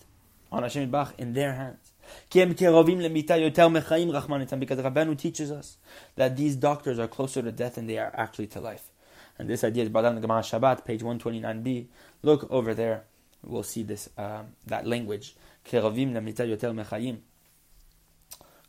on 0.52 0.62
Hashem 0.62 0.90
Bach, 0.90 1.14
in 1.18 1.32
their 1.32 1.54
hands. 1.54 1.92
Because 2.30 2.52
Rabbanu 2.52 5.18
teaches 5.18 5.50
us 5.50 5.78
that 6.16 6.36
these 6.36 6.56
doctors 6.56 6.98
are 6.98 7.08
closer 7.08 7.40
to 7.42 7.50
death 7.50 7.76
than 7.76 7.86
they 7.86 7.96
are 7.98 8.12
actually 8.14 8.46
to 8.48 8.60
life. 8.60 8.90
And 9.38 9.48
this 9.48 9.64
idea 9.64 9.84
is 9.84 9.88
brought 9.88 10.02
down 10.02 10.16
in 10.16 10.22
Gemara 10.22 10.42
Shabbat, 10.42 10.84
page 10.84 11.02
129b. 11.02 11.86
Look 12.22 12.46
over 12.50 12.74
there. 12.74 13.04
We'll 13.42 13.62
see 13.62 13.82
this 13.82 14.10
um, 14.16 14.48
that 14.66 14.86
language. 14.86 15.34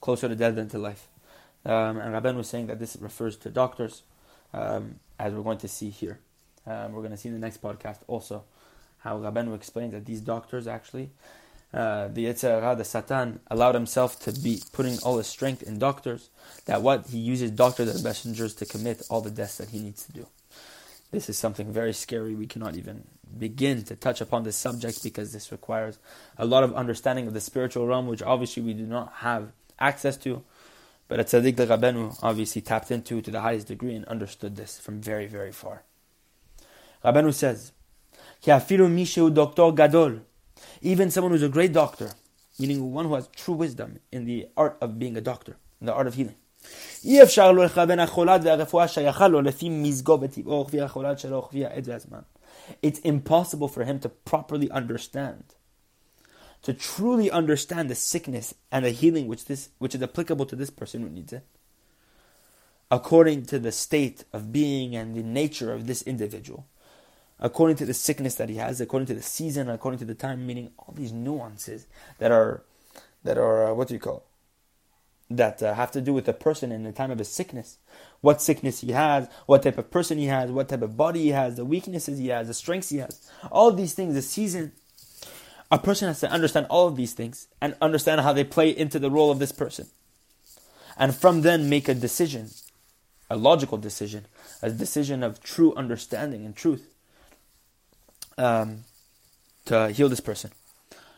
Closer 0.02 0.28
to 0.28 0.36
death 0.36 0.56
than 0.56 0.68
to 0.70 0.78
life. 0.78 1.08
Um, 1.66 1.98
and 1.98 2.14
Rabban 2.14 2.36
was 2.36 2.48
saying 2.48 2.68
that 2.68 2.80
this 2.80 2.96
refers 3.00 3.38
to 3.38 3.50
doctors, 3.50 4.04
um, 4.54 5.00
as 5.20 5.34
we're 5.34 5.44
going 5.44 5.58
to 5.60 5.68
see 5.68 5.90
here. 5.90 6.20
Um, 6.68 6.94
we're 6.94 7.02
going 7.02 7.12
to 7.12 7.18
see 7.18 7.30
in 7.30 7.36
the 7.36 7.40
next 7.40 7.62
podcast 7.62 8.00
also 8.08 8.44
how 9.00 9.20
Rabbeinu 9.20 9.56
explains 9.56 9.94
that 9.94 10.06
these 10.06 10.22
doctors 10.22 10.68
actually, 10.68 11.12
uh, 11.74 12.08
the 12.08 12.26
Yetzer 12.26 12.62
Hara, 12.62 12.76
the 12.76 12.84
Satan, 12.84 13.40
allowed 13.52 13.76
himself 13.76 14.20
to 14.22 14.32
be 14.32 14.62
putting 14.74 14.98
all 15.00 15.18
his 15.18 15.28
strength 15.28 15.62
in 15.62 15.78
doctors, 15.78 16.30
that 16.66 16.82
what 16.82 17.08
he 17.08 17.20
uses 17.20 17.52
doctors 17.52 17.90
as 17.90 18.04
messengers 18.04 18.56
to 18.56 18.66
commit 18.66 19.04
all 19.10 19.22
the 19.22 19.30
deaths 19.30 19.58
that 19.58 19.70
he 19.70 19.80
needs 19.80 20.06
to 20.06 20.12
do. 20.12 20.28
This 21.12 21.30
is 21.30 21.38
something 21.38 21.72
very 21.72 21.94
scary. 21.94 22.34
We 22.36 22.48
cannot 22.48 22.76
even 22.76 23.04
begin 23.38 23.84
to 23.84 23.96
touch 23.96 24.22
upon 24.22 24.44
this 24.44 24.56
subject 24.56 25.04
because 25.04 25.34
this 25.34 25.52
requires 25.52 26.00
a 26.38 26.46
lot 26.46 26.64
of 26.64 26.74
understanding 26.74 27.28
of 27.28 27.34
the 27.34 27.42
spiritual 27.42 27.86
realm, 27.86 28.08
which 28.08 28.24
obviously 28.24 28.64
we 28.64 28.74
do 28.74 28.86
not 28.86 29.14
have 29.18 29.52
access 29.80 30.18
to. 30.18 30.44
But 31.08 31.20
a 31.20 31.24
tzaddik 31.24 31.56
the 31.56 31.68
Rabbeinu 31.68 32.18
obviously 32.24 32.62
tapped 32.62 32.90
into 32.90 33.22
to 33.22 33.32
the 33.32 33.42
highest 33.42 33.68
degree 33.68 33.96
and 33.96 34.06
understood 34.06 34.56
this 34.56 34.80
from 34.80 35.02
very, 35.02 35.28
very 35.28 35.52
far. 35.52 35.84
Rabbeinu 37.04 37.34
says, 37.34 37.72
gadol, 38.44 40.22
even 40.82 41.12
someone 41.12 41.32
who's 41.32 41.44
a 41.44 41.50
great 41.50 41.74
doctor, 41.74 42.12
meaning 42.58 42.92
one 42.92 43.06
who 43.06 43.14
has 43.14 43.28
true 43.36 43.54
wisdom 43.54 44.00
in 44.12 44.26
the 44.26 44.48
art 44.58 44.78
of 44.82 44.98
being 44.98 45.16
a 45.16 45.22
doctor, 45.22 45.58
in 45.80 45.86
the 45.88 45.94
art 45.94 46.08
of 46.08 46.16
healing. 46.16 46.36
It's 52.82 53.00
impossible 53.00 53.68
for 53.68 53.84
him 53.84 54.00
to 54.00 54.10
properly 54.10 54.72
understand, 54.72 55.44
to 56.66 56.74
truly 56.74 57.32
understand 57.32 57.90
the 57.90 57.96
sickness 57.96 58.54
and 58.72 58.84
the 58.84 58.92
healing 58.92 59.28
which 59.28 59.46
this 59.46 59.70
which 59.78 59.96
is 59.96 60.04
applicable 60.04 60.46
to 60.48 60.56
this 60.56 60.70
person 60.70 61.02
who 61.02 61.10
needs 61.10 61.32
it, 61.32 61.46
according 62.92 63.46
to 63.46 63.58
the 63.58 63.72
state 63.72 64.26
of 64.34 64.52
being 64.52 64.96
and 64.96 65.16
the 65.16 65.24
nature 65.24 65.74
of 65.74 65.88
this 65.88 66.02
individual 66.02 66.68
according 67.40 67.76
to 67.76 67.86
the 67.86 67.94
sickness 67.94 68.36
that 68.36 68.50
he 68.50 68.56
has, 68.56 68.80
according 68.80 69.08
to 69.08 69.14
the 69.14 69.22
season, 69.22 69.70
according 69.70 70.00
to 70.00 70.06
the 70.06 70.16
time, 70.16 70.46
meaning 70.48 70.72
all 70.78 70.94
these 70.96 71.12
nuances 71.12 71.88
that 72.18 72.32
are 72.32 72.64
that 73.24 73.38
are 73.38 73.72
uh, 73.72 73.74
what 73.74 73.88
do 73.88 73.94
you 73.94 74.00
call 74.00 74.24
that 75.30 75.62
uh, 75.64 75.74
have 75.74 75.92
to 75.92 76.02
do 76.02 76.14
with 76.14 76.26
the 76.26 76.34
person 76.34 76.72
in 76.72 76.84
the 76.84 76.92
time 76.92 77.10
of 77.10 77.18
his 77.18 77.30
sickness. 77.30 77.80
What 78.22 78.42
sickness 78.42 78.82
he 78.82 78.92
has, 78.92 79.28
what 79.48 79.64
type 79.64 79.78
of 79.78 79.90
person 79.90 80.20
he 80.20 80.28
has, 80.28 80.52
what 80.52 80.70
type 80.70 80.84
of 80.84 80.96
body 80.96 81.24
he 81.24 81.30
has, 81.30 81.56
the 81.56 81.66
weaknesses 81.66 82.20
he 82.20 82.28
has, 82.28 82.48
the 82.48 82.54
strengths 82.54 82.90
he 82.90 82.98
has. 82.98 83.28
All 83.52 83.72
these 83.72 83.94
things, 83.94 84.14
the 84.14 84.22
season. 84.22 84.74
A 85.72 85.80
person 85.80 86.08
has 86.08 86.20
to 86.20 86.30
understand 86.30 86.68
all 86.70 86.88
of 86.88 86.96
these 86.96 87.14
things 87.14 87.48
and 87.62 87.76
understand 87.82 88.22
how 88.22 88.34
they 88.34 88.44
play 88.44 88.70
into 88.70 89.00
the 89.00 89.10
role 89.10 89.32
of 89.32 89.40
this 89.40 89.52
person. 89.52 89.88
And 90.98 91.16
from 91.16 91.42
then 91.42 91.70
make 91.70 91.90
a 91.90 91.94
decision, 91.94 92.50
a 93.30 93.36
logical 93.36 93.78
decision, 93.78 94.28
a 94.62 94.70
decision 94.70 95.24
of 95.24 95.42
true 95.42 95.74
understanding 95.76 96.46
and 96.46 96.56
truth 96.56 96.90
um, 98.38 98.84
to 99.66 99.90
heal 99.90 100.08
this 100.08 100.20
person. 100.20 100.52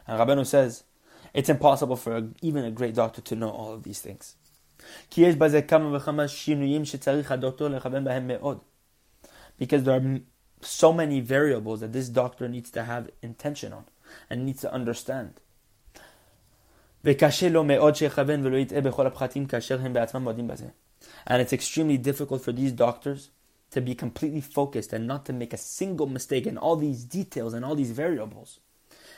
And 0.07 0.19
Rabbeinu 0.19 0.45
says 0.45 0.83
it's 1.33 1.49
impossible 1.49 1.97
for 1.97 2.17
a, 2.17 2.29
even 2.41 2.63
a 2.63 2.71
great 2.71 2.95
doctor 2.95 3.21
to 3.21 3.35
know 3.35 3.49
all 3.49 3.73
of 3.73 3.83
these 3.83 3.99
things. 3.99 4.35
Because 5.09 5.35
there 9.83 9.95
are 9.95 10.19
so 10.61 10.93
many 10.93 11.19
variables 11.19 11.81
that 11.81 11.93
this 11.93 12.09
doctor 12.09 12.47
needs 12.47 12.71
to 12.71 12.83
have 12.83 13.09
intention 13.21 13.73
on 13.73 13.85
and 14.29 14.45
needs 14.45 14.61
to 14.61 14.73
understand. 14.73 15.41
And 21.25 21.41
it's 21.41 21.53
extremely 21.53 21.97
difficult 21.97 22.41
for 22.41 22.51
these 22.51 22.71
doctors 22.71 23.29
to 23.71 23.81
be 23.81 23.95
completely 23.95 24.41
focused 24.41 24.93
and 24.93 25.07
not 25.07 25.25
to 25.25 25.33
make 25.33 25.53
a 25.53 25.57
single 25.57 26.07
mistake 26.07 26.47
in 26.47 26.57
all 26.57 26.75
these 26.75 27.03
details 27.03 27.53
and 27.53 27.63
all 27.63 27.75
these 27.75 27.91
variables, 27.91 28.59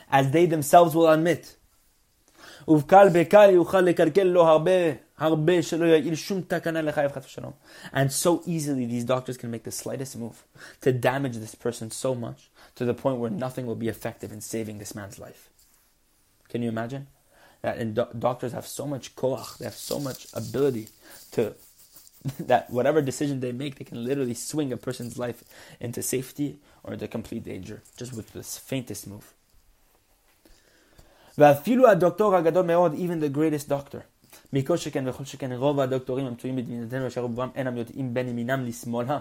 as 0.10 0.32
they 0.32 0.46
themselves 0.46 0.96
will 0.96 1.10
admit. 1.10 1.56
And 7.94 8.12
so 8.12 8.42
easily 8.46 8.86
these 8.86 9.04
doctors 9.04 9.38
can 9.38 9.52
make 9.52 9.64
the 9.64 9.72
slightest 9.72 10.18
move 10.18 10.44
to 10.82 10.92
damage 10.92 11.38
this 11.38 11.56
person 11.56 11.92
so 11.92 12.16
much 12.16 12.50
to 12.76 12.86
the 12.86 12.94
point 12.94 13.20
where 13.20 13.30
nothing 13.30 13.66
will 13.66 13.76
be 13.76 13.90
effective 13.90 14.32
in 14.32 14.42
saving 14.42 14.78
this 14.78 14.96
man's 14.96 15.20
life. 15.20 15.50
Can 16.48 16.62
you 16.62 16.70
imagine? 16.70 17.08
That 17.62 17.78
and 17.78 17.94
do- 17.96 18.08
doctors 18.18 18.54
have 18.54 18.66
so 18.66 18.88
much 18.88 19.16
koach, 19.16 19.58
they 19.58 19.66
have 19.66 19.74
so 19.76 20.00
much 20.00 20.28
ability 20.34 20.88
to 21.32 21.56
that 22.40 22.70
whatever 22.70 23.02
decision 23.02 23.40
they 23.40 23.52
make, 23.52 23.76
they 23.76 23.86
can 23.86 24.04
literally 24.04 24.34
swing 24.34 24.72
a 24.74 24.78
person's 24.78 25.18
life 25.18 25.44
into 25.80 26.02
safety 26.02 26.60
or 26.84 26.94
into 26.94 27.08
complete 27.08 27.44
danger 27.44 27.82
just 27.98 28.14
with 28.14 28.34
this 28.34 28.58
faintest 28.58 29.08
move. 29.08 29.34
even 32.97 33.21
the 33.21 33.29
greatest 33.29 33.69
doctor, 33.69 34.03
מכל 34.53 34.77
שכן 34.77 35.09
וכל 35.09 35.25
שכן 35.25 35.53
רוב 35.53 35.81
הדוקטורים 35.81 36.27
המצויים 36.27 36.57
במדינתנו 36.57 37.07
אשר 37.07 37.21
רובם 37.21 37.49
אינם 37.55 37.77
יודעים 37.77 38.15
בין 38.15 38.29
ימינם 38.29 38.65
לשמאלם. 38.65 39.21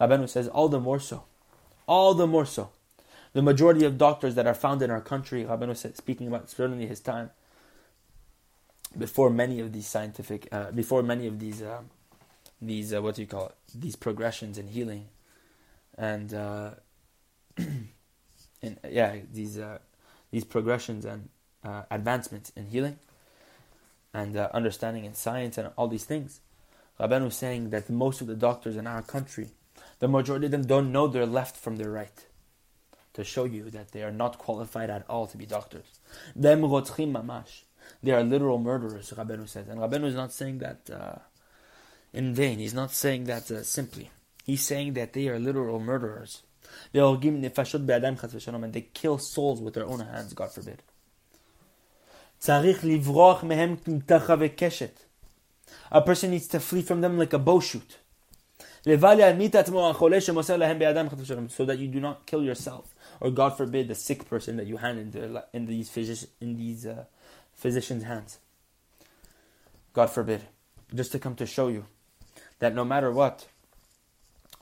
Rabbeinu 0.00 0.28
says, 0.28 0.48
all 0.48 0.68
the 0.68 0.80
more 0.80 0.98
so, 0.98 1.24
all 1.86 2.14
the 2.14 2.26
more 2.26 2.46
so. 2.46 2.70
The 3.32 3.42
majority 3.42 3.84
of 3.84 3.98
doctors 3.98 4.34
that 4.34 4.46
are 4.46 4.54
found 4.54 4.82
in 4.82 4.90
our 4.90 5.00
country, 5.00 5.44
Rabbeinu 5.44 5.76
says, 5.76 5.96
speaking 5.96 6.26
about 6.26 6.50
certainly 6.50 6.86
his 6.86 7.00
time, 7.00 7.30
before 8.96 9.30
many 9.30 9.60
of 9.60 9.72
these 9.72 9.86
scientific, 9.86 10.48
uh, 10.50 10.70
before 10.72 11.02
many 11.02 11.26
of 11.26 11.38
these, 11.38 11.62
um, 11.62 11.90
these 12.60 12.92
uh, 12.92 13.00
what 13.00 13.14
do 13.14 13.22
you 13.22 13.28
call 13.28 13.46
it? 13.46 13.54
These 13.74 13.96
progressions 13.96 14.58
in 14.58 14.66
healing, 14.68 15.06
and 15.96 16.34
uh, 16.34 16.70
in 17.56 18.78
yeah, 18.88 19.16
these 19.32 19.58
uh, 19.58 19.78
these 20.35 20.43
progressions 20.43 21.05
and 21.05 21.29
uh, 21.63 21.83
advancements 21.89 22.51
in 22.57 22.65
healing 22.65 22.99
and 24.13 24.35
uh, 24.35 24.49
understanding 24.53 25.05
in 25.05 25.13
science 25.13 25.57
and 25.57 25.69
all 25.77 25.87
these 25.87 26.03
things. 26.03 26.41
Rabban 26.99 27.23
was 27.23 27.37
saying 27.37 27.69
that 27.69 27.89
most 27.89 28.19
of 28.19 28.27
the 28.27 28.35
doctors 28.35 28.75
in 28.75 28.85
our 28.85 29.01
country, 29.01 29.51
the 29.99 30.09
majority 30.09 30.47
of 30.47 30.51
them 30.51 30.67
don't 30.67 30.91
know 30.91 31.07
their 31.07 31.25
left 31.25 31.55
from 31.55 31.77
their 31.77 31.89
right. 31.89 32.25
To 33.13 33.23
show 33.23 33.45
you 33.45 33.69
that 33.69 33.93
they 33.93 34.03
are 34.03 34.11
not 34.11 34.37
qualified 34.37 34.89
at 34.89 35.05
all 35.07 35.25
to 35.27 35.37
be 35.37 35.45
doctors. 35.45 35.85
Them 36.35 36.63
mamash. 36.63 37.61
They 38.03 38.11
are 38.11 38.21
literal 38.21 38.59
murderers, 38.59 39.11
Rabbeinu 39.11 39.47
says. 39.47 39.69
And 39.69 39.79
Rabbeinu 39.79 40.03
is 40.03 40.15
not 40.15 40.33
saying 40.33 40.57
that 40.57 40.89
uh, 40.91 41.19
in 42.11 42.35
vain. 42.35 42.59
He's 42.59 42.73
not 42.73 42.91
saying 42.91 43.23
that 43.25 43.49
uh, 43.49 43.63
simply. 43.63 44.11
He's 44.43 44.63
saying 44.63 44.95
that 44.95 45.13
they 45.13 45.29
are 45.29 45.39
literal 45.39 45.79
murderers. 45.79 46.43
They 46.91 46.99
and 46.99 48.73
they 48.73 48.81
kill 48.93 49.17
souls 49.17 49.61
with 49.61 49.73
their 49.73 49.85
own 49.85 49.99
hands, 49.99 50.33
God 50.33 50.51
forbid. 50.51 50.81
A 55.91 56.01
person 56.01 56.31
needs 56.31 56.47
to 56.47 56.59
flee 56.59 56.81
from 56.81 57.01
them 57.01 57.17
like 57.17 57.33
a 57.33 57.39
bow 57.39 57.59
shoot. 57.59 57.97
So 58.85 58.91
that 58.91 59.39
you 61.79 61.87
do 61.87 61.99
not 61.99 62.25
kill 62.25 62.43
yourself. 62.43 62.95
Or 63.19 63.31
God 63.31 63.57
forbid 63.57 63.87
the 63.87 63.95
sick 63.95 64.29
person 64.29 64.57
that 64.57 64.67
you 64.67 64.77
hand 64.77 64.99
in, 64.99 65.09
the, 65.11 65.45
in 65.53 65.65
these, 65.65 65.89
physici- 65.89 66.27
in 66.39 66.57
these 66.57 66.85
uh, 66.85 67.05
physicians' 67.53 68.03
hands. 68.03 68.37
God 69.93 70.11
forbid. 70.11 70.41
Just 70.93 71.11
to 71.13 71.19
come 71.19 71.33
to 71.35 71.47
show 71.47 71.69
you 71.69 71.85
that 72.59 72.75
no 72.75 72.85
matter 72.85 73.11
what, 73.11 73.47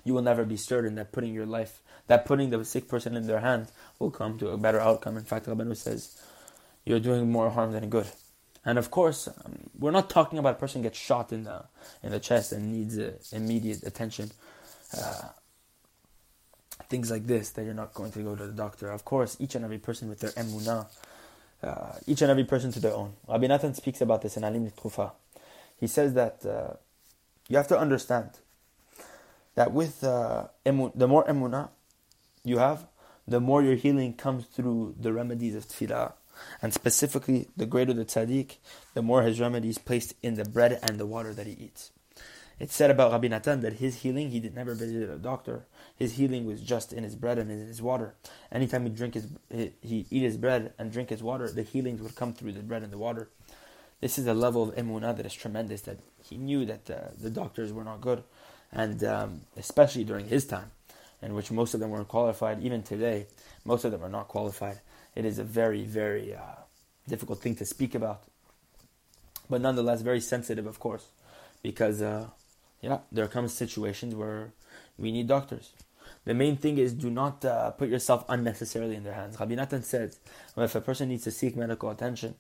you 0.04 0.14
will 0.14 0.22
never 0.22 0.44
be 0.46 0.58
certain 0.58 0.96
that 0.96 1.12
putting 1.12 1.34
your 1.34 1.46
life, 1.46 1.82
that 2.08 2.26
putting 2.26 2.50
the 2.50 2.64
sick 2.66 2.88
person 2.88 3.16
in 3.16 3.28
their 3.28 3.40
hands 3.40 3.72
will 4.00 4.12
come 4.12 4.38
to 4.40 4.50
a 4.50 4.58
better 4.58 4.80
outcome. 4.80 5.18
In 5.18 5.24
fact, 5.24 5.46
Rabbanu 5.46 5.76
says, 5.76 6.20
you're 6.86 7.00
doing 7.00 7.32
more 7.32 7.50
harm 7.50 7.72
than 7.72 7.90
good. 7.90 8.08
And 8.66 8.78
of 8.78 8.92
course, 8.92 9.28
um, 9.28 9.70
we're 9.78 9.92
not 9.92 10.10
talking 10.10 10.40
about 10.40 10.56
a 10.56 10.60
person 10.60 10.82
gets 10.82 10.98
shot 10.98 11.34
in 11.34 11.44
the 11.44 11.66
in 12.02 12.12
the 12.12 12.20
chest 12.20 12.54
and 12.54 12.72
needs 12.72 12.98
uh, 12.98 13.14
immediate 13.32 13.84
attention. 13.84 14.32
Uh, 14.98 15.30
things 16.90 17.12
like 17.12 17.26
this 17.28 17.50
that 17.52 17.64
you're 17.66 17.74
not 17.74 17.94
going 17.94 18.12
to 18.12 18.20
go 18.20 18.36
to 18.36 18.46
the 18.46 18.54
doctor. 18.54 18.90
Of 18.92 19.04
course, 19.04 19.36
each 19.40 19.56
and 19.56 19.66
every 19.66 19.80
person 19.80 20.08
with 20.08 20.20
their 20.20 20.32
emunah, 20.32 20.88
uh, 21.62 21.94
each 22.08 22.22
and 22.22 22.32
every 22.32 22.46
person 22.46 22.72
to 22.72 22.80
their 22.80 22.94
own. 22.94 23.14
Rabbi 23.28 23.48
Nathan 23.48 23.74
speaks 23.74 24.00
about 24.02 24.22
this 24.22 24.38
in 24.38 24.44
Alim 24.44 24.70
Trufa. 24.72 25.12
He 25.80 25.88
says 25.88 26.14
that 26.14 26.46
uh, 26.46 26.76
you 27.50 27.58
have 27.58 27.68
to 27.68 27.78
understand 27.78 28.30
that 29.56 29.72
with 29.72 30.04
uh, 30.04 30.48
the 30.64 31.08
more 31.08 31.26
emunah 31.26 31.70
you 32.44 32.58
have, 32.58 32.88
the 33.28 33.40
more 33.40 33.62
your 33.62 33.76
healing 33.76 34.14
comes 34.14 34.46
through 34.46 34.96
the 35.00 35.14
remedies 35.14 35.56
of 35.56 35.68
tefillah 35.68 36.14
and 36.62 36.74
specifically, 36.74 37.50
the 37.56 37.66
greater 37.66 37.94
the 37.94 38.06
tzaddik, 38.06 38.58
the 38.94 39.02
more 39.02 39.24
his 39.24 39.40
remedy 39.40 39.70
is 39.70 39.78
placed 39.78 40.14
in 40.22 40.36
the 40.36 40.46
bread 40.46 40.80
and 40.82 41.00
the 41.00 41.06
water 41.06 41.34
that 41.34 41.48
he 41.48 41.54
eats. 41.54 41.92
It's 42.60 42.76
said 42.76 42.92
about 42.92 43.12
Rabbi 43.12 43.28
Natan 43.28 43.62
that 43.62 43.74
his 43.74 44.02
healing, 44.02 44.30
he 44.30 44.40
did 44.40 44.56
never 44.56 44.76
visit 44.76 45.10
a 45.10 45.18
doctor. 45.18 45.66
His 45.96 46.14
healing 46.14 46.46
was 46.46 46.62
just 46.62 46.94
in 46.94 47.04
his 47.04 47.16
bread 47.16 47.38
and 47.38 47.52
in 47.52 47.68
his 47.68 47.82
water. 47.82 48.16
Anytime 48.52 48.84
he 48.84 48.90
drink 48.90 49.16
his, 49.16 49.28
he 49.50 50.06
eat 50.10 50.22
his 50.22 50.38
bread 50.38 50.74
and 50.78 50.92
drink 50.92 51.10
his 51.10 51.24
water, 51.24 51.50
the 51.50 51.64
healings 51.64 52.02
would 52.02 52.16
come 52.16 52.34
through 52.34 52.54
the 52.54 52.62
bread 52.62 52.84
and 52.84 52.94
the 52.94 52.98
water. 52.98 53.30
This 54.02 54.18
is 54.18 54.28
a 54.28 54.34
level 54.34 54.64
of 54.64 54.76
emunah 54.76 55.16
that 55.18 55.26
is 55.26 55.34
tremendous. 55.34 55.82
That 55.82 55.98
he 56.22 56.38
knew 56.38 56.66
that 56.66 56.90
uh, 56.90 56.96
the 57.18 57.30
doctors 57.30 57.74
were 57.74 57.84
not 57.84 58.02
good, 58.02 58.24
and 58.74 59.04
um, 59.04 59.42
especially 59.56 60.04
during 60.04 60.28
his 60.28 60.46
time, 60.46 60.72
in 61.22 61.34
which 61.34 61.52
most 61.52 61.74
of 61.74 61.80
them 61.80 61.92
weren't 61.92 62.08
qualified. 62.08 62.62
Even 62.62 62.84
today, 62.84 63.28
most 63.64 63.86
of 63.86 63.92
them 63.92 64.04
are 64.04 64.10
not 64.10 64.28
qualified 64.28 64.80
it 65.16 65.26
is 65.26 65.40
a 65.40 65.44
very, 65.44 65.84
very 65.84 66.36
uh, 66.36 66.62
difficult 67.08 67.42
thing 67.42 67.56
to 67.56 67.66
speak 67.66 67.96
about. 67.96 68.24
But 69.50 69.62
nonetheless, 69.62 70.02
very 70.02 70.22
sensitive, 70.22 70.66
of 70.66 70.80
course, 70.80 71.08
because, 71.62 72.02
uh, 72.02 72.28
yeah, 72.82 73.00
there 73.12 73.28
comes 73.28 73.54
situations 73.54 74.16
where 74.16 74.54
we 74.98 75.12
need 75.12 75.28
doctors. 75.28 75.72
The 76.26 76.34
main 76.34 76.58
thing 76.58 76.78
is 76.78 76.94
do 76.94 77.10
not 77.10 77.44
uh, 77.46 77.72
put 77.72 77.90
yourself 77.90 78.26
unnecessarily 78.30 78.96
in 78.96 79.04
their 79.04 79.14
hands. 79.14 79.40
Rabbi 79.40 79.56
Nathan 79.56 79.84
says, 79.84 80.20
well, 80.56 80.66
if 80.66 80.76
a 80.76 80.82
person 80.82 81.10
needs 81.10 81.24
to 81.26 81.32
seek 81.32 81.56
medical 81.56 81.90
attention, 81.90 82.36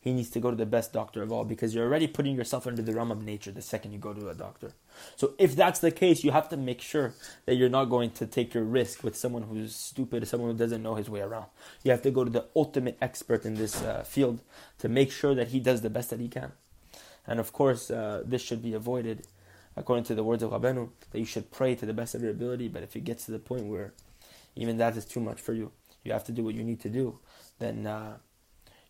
he 0.00 0.12
needs 0.12 0.30
to 0.30 0.40
go 0.40 0.50
to 0.50 0.56
the 0.56 0.66
best 0.66 0.92
doctor 0.92 1.22
of 1.22 1.32
all 1.32 1.44
because 1.44 1.74
you're 1.74 1.86
already 1.86 2.06
putting 2.06 2.36
yourself 2.36 2.66
under 2.66 2.82
the 2.82 2.92
realm 2.92 3.10
of 3.10 3.22
nature 3.22 3.50
the 3.52 3.62
second 3.62 3.92
you 3.92 3.98
go 3.98 4.12
to 4.12 4.28
a 4.28 4.34
doctor. 4.34 4.72
So 5.16 5.34
if 5.38 5.56
that's 5.56 5.80
the 5.80 5.90
case, 5.90 6.24
you 6.24 6.30
have 6.30 6.48
to 6.50 6.56
make 6.56 6.80
sure 6.80 7.14
that 7.46 7.56
you're 7.56 7.68
not 7.68 7.86
going 7.86 8.10
to 8.12 8.26
take 8.26 8.54
your 8.54 8.64
risk 8.64 9.02
with 9.02 9.16
someone 9.16 9.42
who's 9.42 9.74
stupid, 9.74 10.26
someone 10.26 10.50
who 10.50 10.56
doesn't 10.56 10.82
know 10.82 10.94
his 10.94 11.08
way 11.08 11.20
around. 11.20 11.46
You 11.84 11.90
have 11.90 12.02
to 12.02 12.10
go 12.10 12.24
to 12.24 12.30
the 12.30 12.46
ultimate 12.56 12.98
expert 13.00 13.44
in 13.44 13.54
this 13.54 13.82
uh, 13.82 14.02
field 14.02 14.40
to 14.78 14.88
make 14.88 15.10
sure 15.10 15.34
that 15.34 15.48
he 15.48 15.60
does 15.60 15.82
the 15.82 15.90
best 15.90 16.10
that 16.10 16.20
he 16.20 16.28
can. 16.28 16.52
And 17.26 17.38
of 17.38 17.52
course, 17.52 17.90
uh, 17.90 18.22
this 18.24 18.42
should 18.42 18.62
be 18.62 18.74
avoided 18.74 19.26
according 19.76 20.04
to 20.04 20.14
the 20.14 20.24
words 20.24 20.42
of 20.42 20.50
Rabenu, 20.50 20.90
that 21.10 21.18
you 21.18 21.24
should 21.24 21.50
pray 21.50 21.74
to 21.74 21.86
the 21.86 21.92
best 21.92 22.14
of 22.14 22.22
your 22.22 22.30
ability, 22.30 22.68
but 22.68 22.82
if 22.82 22.96
it 22.96 23.04
gets 23.04 23.24
to 23.26 23.32
the 23.32 23.38
point 23.38 23.64
where 23.64 23.92
even 24.56 24.78
that 24.78 24.96
is 24.96 25.04
too 25.04 25.20
much 25.20 25.40
for 25.40 25.52
you, 25.52 25.70
you 26.04 26.12
have 26.12 26.24
to 26.24 26.32
do 26.32 26.44
what 26.44 26.54
you 26.54 26.62
need 26.62 26.80
to 26.80 26.88
do, 26.88 27.18
then 27.58 27.86
uh, 27.86 28.16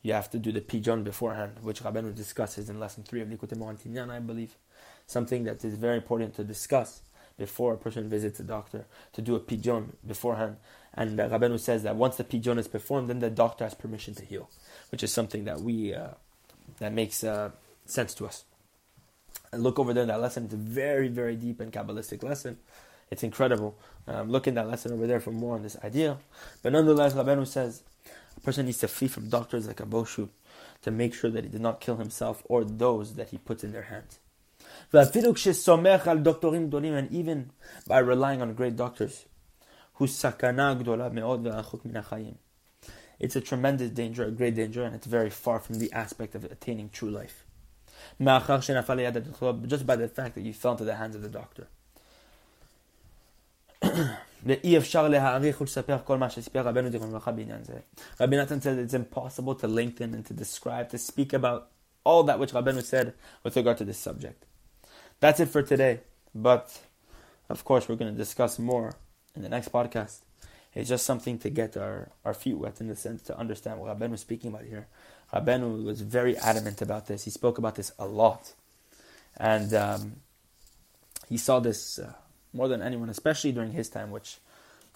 you 0.02 0.12
have 0.12 0.30
to 0.30 0.38
do 0.38 0.52
the 0.52 0.60
pidyon 0.60 1.04
beforehand, 1.04 1.56
which 1.62 1.82
Rabbeinu 1.82 2.14
discusses 2.14 2.70
in 2.70 2.80
lesson 2.80 3.04
3 3.04 3.22
of 3.22 3.28
Likutei 3.28 3.56
Moharan 3.56 4.10
I 4.10 4.18
believe. 4.18 4.54
Something 5.06 5.44
that 5.44 5.64
is 5.64 5.74
very 5.74 5.96
important 5.96 6.34
to 6.36 6.44
discuss 6.44 7.02
before 7.36 7.72
a 7.72 7.78
person 7.78 8.08
visits 8.08 8.38
a 8.38 8.42
doctor, 8.42 8.84
to 9.14 9.22
do 9.22 9.34
a 9.34 9.40
pidyon 9.40 9.94
beforehand. 10.06 10.56
And 10.94 11.18
uh, 11.18 11.28
Rabbeinu 11.28 11.58
says 11.58 11.82
that 11.84 11.96
once 11.96 12.16
the 12.16 12.24
pidyon 12.24 12.58
is 12.58 12.68
performed, 12.68 13.08
then 13.08 13.20
the 13.20 13.30
doctor 13.30 13.64
has 13.64 13.74
permission 13.74 14.14
to 14.16 14.24
heal, 14.24 14.50
which 14.90 15.02
is 15.02 15.12
something 15.12 15.44
that 15.44 15.60
we, 15.60 15.94
uh, 15.94 16.08
that 16.78 16.92
makes 16.92 17.24
uh, 17.24 17.50
sense 17.86 18.14
to 18.14 18.26
us. 18.26 18.44
And 19.52 19.62
look 19.62 19.78
over 19.78 19.94
there 19.94 20.02
in 20.02 20.08
that 20.08 20.20
lesson, 20.20 20.44
it's 20.44 20.54
a 20.54 20.58
very, 20.58 21.08
very 21.08 21.34
deep 21.34 21.60
and 21.60 21.72
Kabbalistic 21.72 22.22
lesson. 22.22 22.58
It's 23.10 23.22
incredible. 23.22 23.76
Um, 24.06 24.30
look 24.30 24.46
in 24.46 24.54
that 24.54 24.68
lesson 24.68 24.92
over 24.92 25.06
there 25.06 25.18
for 25.18 25.32
more 25.32 25.56
on 25.56 25.62
this 25.62 25.76
idea. 25.82 26.18
But 26.62 26.72
nonetheless, 26.72 27.14
Rabbeinu 27.14 27.46
says 27.46 27.82
a 28.40 28.44
person 28.44 28.66
needs 28.66 28.78
to 28.78 28.88
flee 28.88 29.08
from 29.08 29.28
doctors 29.28 29.66
like 29.66 29.80
a 29.80 30.06
shoot 30.06 30.30
to 30.82 30.90
make 30.90 31.12
sure 31.12 31.30
that 31.30 31.44
he 31.44 31.50
did 31.50 31.60
not 31.60 31.80
kill 31.80 31.96
himself 31.96 32.42
or 32.46 32.64
those 32.64 33.14
that 33.14 33.28
he 33.28 33.38
puts 33.38 33.62
in 33.62 33.72
their 33.72 33.82
hands. 33.82 34.18
And 34.92 35.14
even 37.12 37.50
by 37.86 37.98
relying 37.98 38.42
on 38.42 38.54
great 38.54 38.76
doctors, 38.76 39.26
it's 39.98 40.24
a 43.36 43.40
tremendous 43.40 43.90
danger, 43.90 44.24
a 44.24 44.30
great 44.30 44.54
danger, 44.54 44.84
and 44.84 44.94
it's 44.94 45.06
very 45.06 45.30
far 45.30 45.60
from 45.60 45.78
the 45.78 45.92
aspect 45.92 46.34
of 46.34 46.44
attaining 46.44 46.88
true 46.88 47.10
life. 47.10 47.44
Just 48.18 49.86
by 49.86 49.96
the 49.96 50.08
fact 50.08 50.34
that 50.34 50.40
you 50.40 50.54
fell 50.54 50.72
into 50.72 50.84
the 50.84 50.94
hands 50.94 51.14
of 51.14 51.20
the 51.20 51.28
doctor. 51.28 51.68
ואי 54.43 54.77
אפשר 54.77 55.07
להעריך 55.07 55.61
ולספר 55.61 55.97
כל 56.03 56.17
מה 56.17 56.29
שסיפר 56.29 56.61
רבנו 56.61 56.89
זיכרונו 56.89 57.11
לברכה 57.11 57.31
בעניין 57.31 57.63
זה. 57.63 57.73
רבי 58.21 58.37
נתן 58.37 58.59
said 58.59 58.91
it's 58.91 58.93
impossible 58.93 59.55
to 59.61 59.67
lengthen 59.67 60.13
and 60.13 60.25
to 60.25 60.33
describe, 60.33 60.89
to 60.89 60.97
speak 60.97 61.33
about 61.33 61.67
all 62.05 62.23
that 62.23 62.39
which 62.39 62.53
Rabbeinu 62.53 62.83
said 62.83 63.13
with 63.43 63.55
regard 63.55 63.77
to 63.77 63.85
this 63.85 63.97
subject. 63.97 64.45
That's 65.19 65.39
it 65.39 65.49
for 65.49 65.63
today, 65.63 66.01
but 66.33 66.79
of 67.49 67.65
course 67.65 67.89
we're 67.89 67.95
going 67.95 68.13
to 68.13 68.17
discuss 68.17 68.59
more 68.59 68.93
in 69.35 69.41
the 69.41 69.49
next 69.49 69.71
podcast. 69.71 70.19
It's 70.75 70.89
just 70.89 71.05
something 71.05 71.39
to 71.39 71.49
get 71.49 71.77
our, 71.77 72.09
our 72.25 72.33
feet 72.33 72.57
wet 72.57 72.81
in 72.81 72.87
the 72.89 72.95
sense 72.95 73.21
to 73.23 73.37
understand 73.37 73.79
what 73.79 73.97
Rabbeinu 73.97 74.11
was 74.11 74.21
speaking 74.21 74.49
about 74.51 74.65
here. 74.65 74.87
Rabbeinu 75.33 75.83
was 75.83 76.01
very 76.01 76.37
adamant 76.37 76.81
about 76.81 77.07
this. 77.07 77.23
He 77.23 77.31
spoke 77.31 77.57
about 77.57 77.75
this 77.75 77.91
a 77.97 78.05
lot. 78.05 78.53
And 79.37 79.73
um, 79.73 80.17
he 81.29 81.37
saw 81.37 81.59
this 81.59 81.97
uh, 81.99 82.13
more 82.52 82.68
than 82.68 82.82
anyone, 82.82 83.08
especially 83.08 83.52
during 83.52 83.72
his 83.72 83.88
time, 83.88 84.10
which 84.10 84.38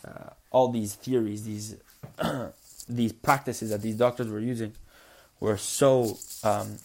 uh, 0.06 0.30
all 0.50 0.68
these 0.68 0.94
theories, 0.94 1.44
these 1.44 1.76
these 2.88 3.12
practices 3.12 3.70
that 3.70 3.82
these 3.82 3.96
doctors 3.96 4.28
were 4.28 4.40
using, 4.40 4.72
were 5.40 5.56
so 5.56 6.18
um, 6.42 6.78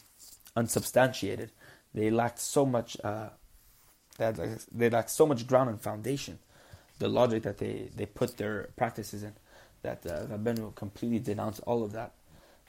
unsubstantiated. 0.56 1.52
They 1.94 2.10
lacked 2.10 2.40
so 2.40 2.66
much. 2.66 2.98
Uh, 3.04 3.30
they, 4.18 4.26
had 4.26 4.60
they 4.72 4.90
lacked 4.90 5.10
so 5.10 5.26
much 5.26 5.48
ground 5.48 5.70
and 5.70 5.82
foundation. 5.82 6.40
The 7.00 7.08
logic 7.08 7.44
that 7.44 7.58
they, 7.60 7.90
they 7.96 8.06
put 8.06 8.36
their 8.36 8.70
practices 8.76 9.24
in, 9.24 9.34
that 9.84 10.06
uh, 10.06 10.26
Rabbeinu 10.26 10.76
completely 10.76 11.20
denounced 11.20 11.62
all 11.66 11.82
of 11.82 11.94
that 11.94 12.12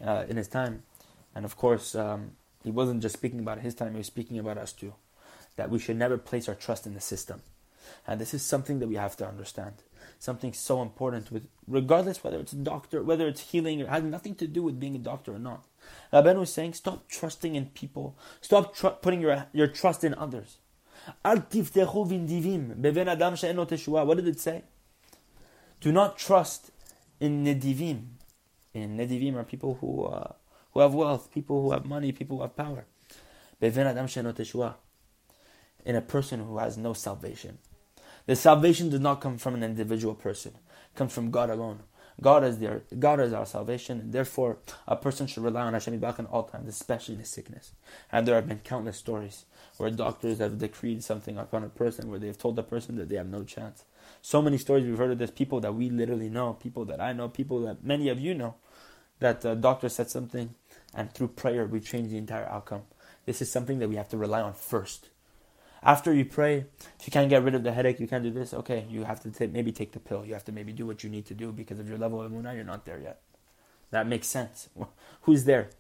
uh, 0.05 0.25
in 0.29 0.37
his 0.37 0.47
time, 0.47 0.85
and 1.35 1.45
of 1.45 1.57
course 1.57 1.97
um, 1.97 2.33
he 2.63 2.71
wasn't 2.71 3.03
just 3.03 3.17
speaking 3.17 3.41
about 3.41 3.59
his 3.59 3.75
time; 3.75 3.93
he 3.93 3.99
was 3.99 4.07
speaking 4.07 4.39
about 4.39 4.57
us 4.57 4.73
too. 4.73 4.95
That 5.57 5.69
we 5.69 5.81
should 5.81 5.97
never 5.97 6.17
place 6.17 6.49
our 6.49 6.55
trust 6.55 6.87
in 6.87 6.95
the 6.95 7.01
system 7.01 7.43
and 8.07 8.21
this 8.21 8.35
is 8.35 8.43
something 8.43 8.79
that 8.79 8.89
we 8.89 8.97
have 8.97 9.17
to 9.19 9.27
understand. 9.27 9.75
Something 10.19 10.53
so 10.53 10.83
important 10.83 11.33
with 11.33 11.47
regardless 11.67 12.23
whether 12.23 12.39
it's 12.39 12.53
a 12.53 12.57
doctor, 12.57 13.03
whether 13.03 13.27
it's 13.27 13.41
healing, 13.41 13.81
it 13.81 13.89
has 13.89 14.03
nothing 14.03 14.35
to 14.37 14.47
do 14.47 14.63
with 14.63 14.79
being 14.79 14.97
a 14.97 14.99
doctor 14.99 15.35
or 15.35 15.39
not. 15.39 15.65
Rabbeinu 16.13 16.43
is 16.43 16.53
saying, 16.53 16.75
stop 16.75 17.09
trusting 17.09 17.55
in 17.55 17.67
people. 17.67 18.19
Stop 18.41 18.75
tr- 18.75 18.89
putting 18.89 19.21
your, 19.21 19.47
your 19.53 19.67
trust 19.67 20.05
in 20.05 20.15
others. 20.15 20.59
What 21.23 21.51
did 21.51 21.69
it 24.29 24.41
say? 24.41 24.63
Do 25.81 25.93
not 25.93 26.19
trust 26.19 26.71
in 27.19 27.45
nedivim. 27.45 28.07
In 28.75 28.99
nedivim 28.99 29.37
are 29.37 29.45
people 29.45 29.79
who, 29.81 30.05
uh, 30.05 30.33
who 30.73 30.81
have 30.81 30.93
wealth, 30.95 31.33
people 31.33 31.63
who 31.63 31.73
have 31.73 31.87
money, 31.87 32.13
people 32.13 32.37
who 32.37 32.43
have 32.43 32.55
power. 32.57 32.85
In 33.63 33.71
a 35.97 36.03
person 36.03 36.41
who 36.41 36.59
has 36.59 36.77
no 36.77 36.93
salvation. 36.93 37.57
The 38.31 38.37
salvation 38.37 38.91
does 38.91 39.01
not 39.01 39.21
come 39.21 39.39
from 39.39 39.57
an 39.57 39.65
individual 39.65 40.15
person. 40.15 40.53
It 40.55 40.97
comes 40.97 41.13
from 41.13 41.33
God 41.33 41.51
alone. 41.51 41.81
God 42.21 42.45
is 42.45 42.59
their 42.61 42.85
God 42.97 43.19
is 43.19 43.33
our 43.33 43.45
salvation, 43.45 43.99
and 43.99 44.13
therefore 44.13 44.59
a 44.87 44.95
person 44.95 45.27
should 45.27 45.43
rely 45.43 45.63
on 45.63 45.73
Hashem 45.73 45.99
Yibach 45.99 46.21
in 46.21 46.27
all 46.27 46.45
times, 46.45 46.69
especially 46.69 47.17
the 47.17 47.25
sickness. 47.25 47.73
And 48.13 48.29
there 48.29 48.37
have 48.37 48.47
been 48.47 48.61
countless 48.61 48.99
stories 48.99 49.47
where 49.79 49.91
doctors 49.91 50.39
have 50.39 50.59
decreed 50.59 51.03
something 51.03 51.39
upon 51.39 51.65
a 51.65 51.69
person, 51.69 52.09
where 52.09 52.21
they 52.21 52.29
have 52.29 52.39
told 52.39 52.55
the 52.55 52.63
person 52.63 52.95
that 52.99 53.09
they 53.09 53.17
have 53.17 53.27
no 53.27 53.43
chance. 53.43 53.83
So 54.23 54.41
many 54.41 54.59
stories 54.59 54.87
we've 54.87 54.97
heard 54.97 55.11
of 55.11 55.19
this. 55.19 55.33
People 55.33 55.59
that 55.63 55.75
we 55.75 55.91
literally 55.91 56.29
know, 56.29 56.53
people 56.53 56.85
that 56.85 57.01
I 57.01 57.13
know, 57.13 57.29
people 57.29 57.63
that 57.63 57.83
many 57.83 58.11
of 58.11 58.21
you 58.21 58.35
know, 58.35 58.55
that 59.19 59.41
the 59.41 59.57
doctor 59.57 59.89
said 59.89 60.09
something, 60.09 60.55
and 60.95 61.13
through 61.13 61.35
prayer 61.35 61.67
we 61.67 61.81
change 61.81 62.13
the 62.13 62.19
entire 62.19 62.47
outcome. 62.47 62.83
This 63.27 63.43
is 63.43 63.51
something 63.51 63.81
that 63.81 63.89
we 63.89 63.97
have 63.97 64.11
to 64.11 64.17
rely 64.17 64.41
on 64.41 64.53
first. 64.53 65.09
After 65.83 66.13
you 66.13 66.25
pray, 66.25 66.67
if 66.99 67.07
you 67.07 67.11
can't 67.11 67.31
get 67.31 67.43
rid 67.43 67.55
of 67.55 67.63
the 67.63 67.73
headache, 67.73 68.01
you 68.01 68.07
can't 68.07 68.23
do 68.23 68.31
this. 68.31 68.53
Okay, 68.53 68.87
you 68.91 69.05
have 69.05 69.21
to 69.21 69.49
maybe 69.49 69.73
take 69.73 69.93
the 69.93 70.01
pill. 70.01 70.25
You 70.27 70.35
have 70.35 70.45
to 70.45 70.53
maybe 70.53 70.73
do 70.73 70.87
what 70.87 71.03
you 71.03 71.11
need 71.11 71.27
to 71.27 71.35
do 71.35 71.53
because 71.53 71.79
of 71.79 71.89
your 71.89 71.99
level 71.99 72.21
of 72.21 72.31
emunah. 72.31 72.55
You're 72.55 72.65
not 72.65 72.85
there 72.85 73.01
yet. 73.01 73.21
That 73.91 74.07
makes 74.07 74.27
sense. 74.27 74.69
Who's 75.23 75.45
there? 75.45 75.71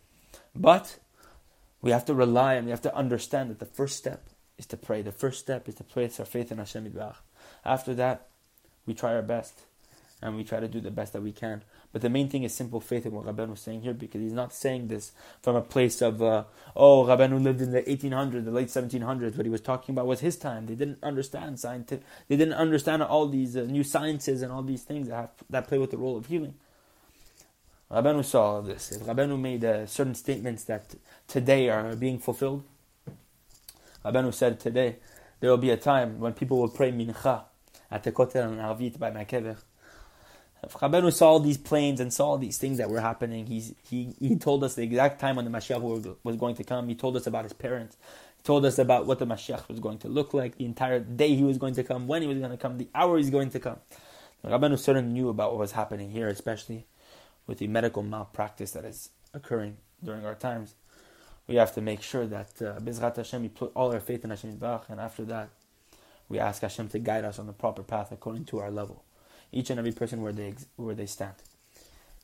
But 0.55 0.99
we 1.83 1.91
have 1.91 2.05
to 2.07 2.15
rely 2.15 2.55
and 2.55 2.67
we 2.67 2.71
have 2.71 2.83
to 2.83 2.95
understand 2.95 3.51
that 3.51 3.59
the 3.59 3.67
first 3.67 3.97
step 3.97 4.29
is 4.59 4.67
to 4.67 4.77
pray. 4.77 5.03
The 5.03 5.13
first 5.13 5.39
step 5.39 5.69
is 5.69 5.75
to 5.77 5.85
place 5.85 6.19
our 6.19 6.27
faith 6.27 6.51
in 6.51 6.59
Hashem 6.59 6.93
After 7.65 7.95
that, 7.95 8.29
we 8.87 8.95
try 8.95 9.15
our 9.15 9.23
best 9.23 9.61
and 10.23 10.37
we 10.37 10.45
try 10.45 10.61
to 10.61 10.69
do 10.69 10.81
the 10.81 10.91
best 10.91 11.13
that 11.13 11.23
we 11.23 11.33
can. 11.33 11.63
But 11.93 12.03
the 12.03 12.09
main 12.09 12.29
thing 12.29 12.45
is 12.45 12.55
simple 12.55 12.81
faith 12.81 13.05
in 13.05 13.13
what 13.13 13.27
Rabbeinu 13.27 13.51
was 13.51 13.61
saying 13.61 13.83
here 13.83 13.95
because 13.95 14.21
he's 14.21 14.33
not 14.33 14.53
saying 14.53 14.89
this 14.89 15.11
from 15.43 15.57
a 15.57 15.61
place 15.61 16.01
of, 16.01 16.23
uh, 16.23 16.45
oh, 16.77 17.05
Rabbeinu 17.05 17.43
lived 17.43 17.61
in 17.61 17.73
the 17.73 17.83
1800s, 17.83 18.45
the 18.45 18.53
late 18.53 18.69
1700s. 18.69 19.37
What 19.37 19.45
he 19.45 19.51
was 19.51 19.61
talking 19.61 19.95
about 19.95 20.07
was 20.07 20.21
his 20.21 20.37
time. 20.37 20.67
They 20.67 20.77
didn't 20.77 21.03
understand 21.03 21.59
scientific, 21.59 22.05
they 22.29 22.37
didn't 22.37 22.55
understand 22.55 23.03
all 23.03 23.27
these 23.27 23.57
uh, 23.57 23.63
new 23.63 23.83
sciences 23.83 24.43
and 24.43 24.53
all 24.53 24.63
these 24.63 24.85
things 24.85 25.09
that, 25.09 25.17
have, 25.17 25.31
that 25.51 25.67
play 25.67 25.79
with 25.79 25.91
the 25.91 25.99
role 25.99 26.17
of 26.17 26.27
healing. 26.27 26.55
Rabbeinu 27.91 28.25
saw 28.25 28.55
all 28.55 28.63
this. 28.63 28.93
If 28.93 29.03
Rabbeinu 29.03 29.41
made 29.41 29.65
uh, 29.65 29.87
certain 29.87 30.15
statements 30.15 30.63
that 30.65 30.95
today 31.27 31.69
are 31.71 31.97
being 31.97 32.21
fulfilled, 32.21 32.63
Rabbeinu 34.05 34.33
said 34.33 34.61
today 34.61 34.97
there 35.41 35.51
will 35.51 35.59
be 35.59 35.71
a 35.71 35.77
time 35.77 36.21
when 36.21 36.35
people 36.35 36.61
will 36.61 36.69
pray 36.69 36.93
mincha 36.93 37.43
at 37.91 38.05
the 38.05 38.13
Kotel 38.13 38.45
and 38.47 38.61
Arvit 38.61 38.97
by 38.97 39.11
Makever 39.11 39.57
if 40.63 40.75
Rabbeinu 40.75 41.13
saw 41.13 41.39
these 41.39 41.57
planes 41.57 42.01
and 42.01 42.13
saw 42.13 42.37
these 42.37 42.59
things 42.59 42.79
that 42.79 42.91
were 42.91 43.01
happening, 43.01 43.47
he's, 43.47 43.75
he, 43.89 44.15
he 44.19 44.37
told 44.37 44.63
us 44.63 44.75
the 44.75 44.83
exact 44.83 45.19
time 45.19 45.37
when 45.37 45.45
the 45.45 45.51
Mashiach 45.51 45.81
was 46.23 46.37
going 46.37 46.55
to 46.57 46.65
come. 46.65 46.89
He 46.89 46.95
told 46.95 47.17
us 47.17 47.27
about 47.27 47.45
his 47.45 47.55
parents. 47.55 47.97
He 48.37 48.43
told 48.43 48.65
us 48.67 48.79
about 48.79 49.07
what 49.07 49.19
the 49.19 49.27
Mashiach 49.27 49.69
was 49.69 49.81
going 49.81 49.99
to 49.99 50.09
look 50.09 50.35
like, 50.35 50.59
the 50.59 50.67
entire 50.67 51.01
day 51.01 51.35
he 51.35 51.45
was 51.45 51.57
going 51.57 51.75
to 51.75 51.83
come, 51.83 52.07
when 52.07 52.21
he 52.23 52.29
was 52.29 52.39
going 52.39 52.51
to 52.51 52.59
come, 52.59 52.77
the 52.77 52.89
hour 52.95 53.17
he's 53.17 53.31
going 53.31 53.51
to 53.51 53.61
come. 53.61 53.79
Rabbeinu 54.45 54.79
certainly 54.79 55.13
knew 55.13 55.29
about 55.29 55.53
what 55.53 55.61
was 55.61 55.73
happening 55.73 56.11
here, 56.11 56.29
especially 56.29 56.87
with 57.47 57.59
the 57.59 57.67
medical 57.67 58.03
malpractice 58.03 58.73
that 58.73 58.85
is 58.85 59.11
occurring 59.33 59.79
during 60.05 60.25
our 60.27 60.35
times. 60.35 60.75
We 61.47 61.57
have 61.57 61.75
to 61.75 61.81
make 61.81 62.03
sure 62.03 62.27
that 62.27 62.51
uh, 62.61 62.79
Bezrat 62.81 63.17
Hashem, 63.17 63.43
we 63.43 63.49
put 63.49 63.73
all 63.75 63.93
our 63.93 64.01
faith 64.01 64.25
in 64.25 64.31
Hashem 64.31 64.59
and 64.61 65.01
after 65.01 65.25
that, 65.25 65.49
we 66.29 66.39
ask 66.39 66.63
Hashem 66.63 66.89
to 66.89 66.99
guide 66.99 67.25
us 67.25 67.39
on 67.39 67.47
the 67.47 67.53
proper 67.53 67.83
path 67.83 68.13
according 68.13 68.45
to 68.47 68.61
our 68.61 68.71
level 68.71 69.05
each 69.53 69.71
and 69.71 69.79
every 69.79 69.93
person 69.93 70.23
where 70.23 70.33
they 70.33 70.55
where 70.77 70.95
they 70.95 71.07
stand. 71.07 71.35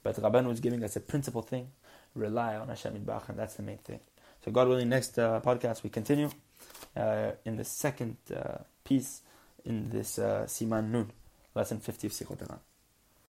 But 0.02 0.16
Rabban 0.16 0.46
was 0.46 0.60
giving 0.60 0.82
us 0.84 0.96
a 0.96 1.00
principal 1.00 1.42
thing: 1.42 1.68
rely 2.14 2.56
on 2.56 2.68
Hashem 2.68 2.94
Yitbach, 2.94 3.28
and 3.28 3.38
that's 3.38 3.54
the 3.54 3.62
main 3.62 3.78
thing. 3.78 4.00
So, 4.44 4.50
God 4.52 4.68
willing, 4.68 4.88
next 4.88 5.18
uh, 5.18 5.40
podcast 5.40 5.82
we 5.82 5.90
continue 5.90 6.30
uh, 6.96 7.32
in 7.44 7.56
the 7.56 7.64
second 7.64 8.16
uh, 8.34 8.58
piece 8.84 9.22
in 9.64 9.90
this 9.90 10.18
uh, 10.18 10.44
Siman 10.46 10.90
Nun, 10.90 11.10
lesson 11.54 11.80
fifty 11.80 12.06
of 12.06 12.12
Sichot 12.12 12.38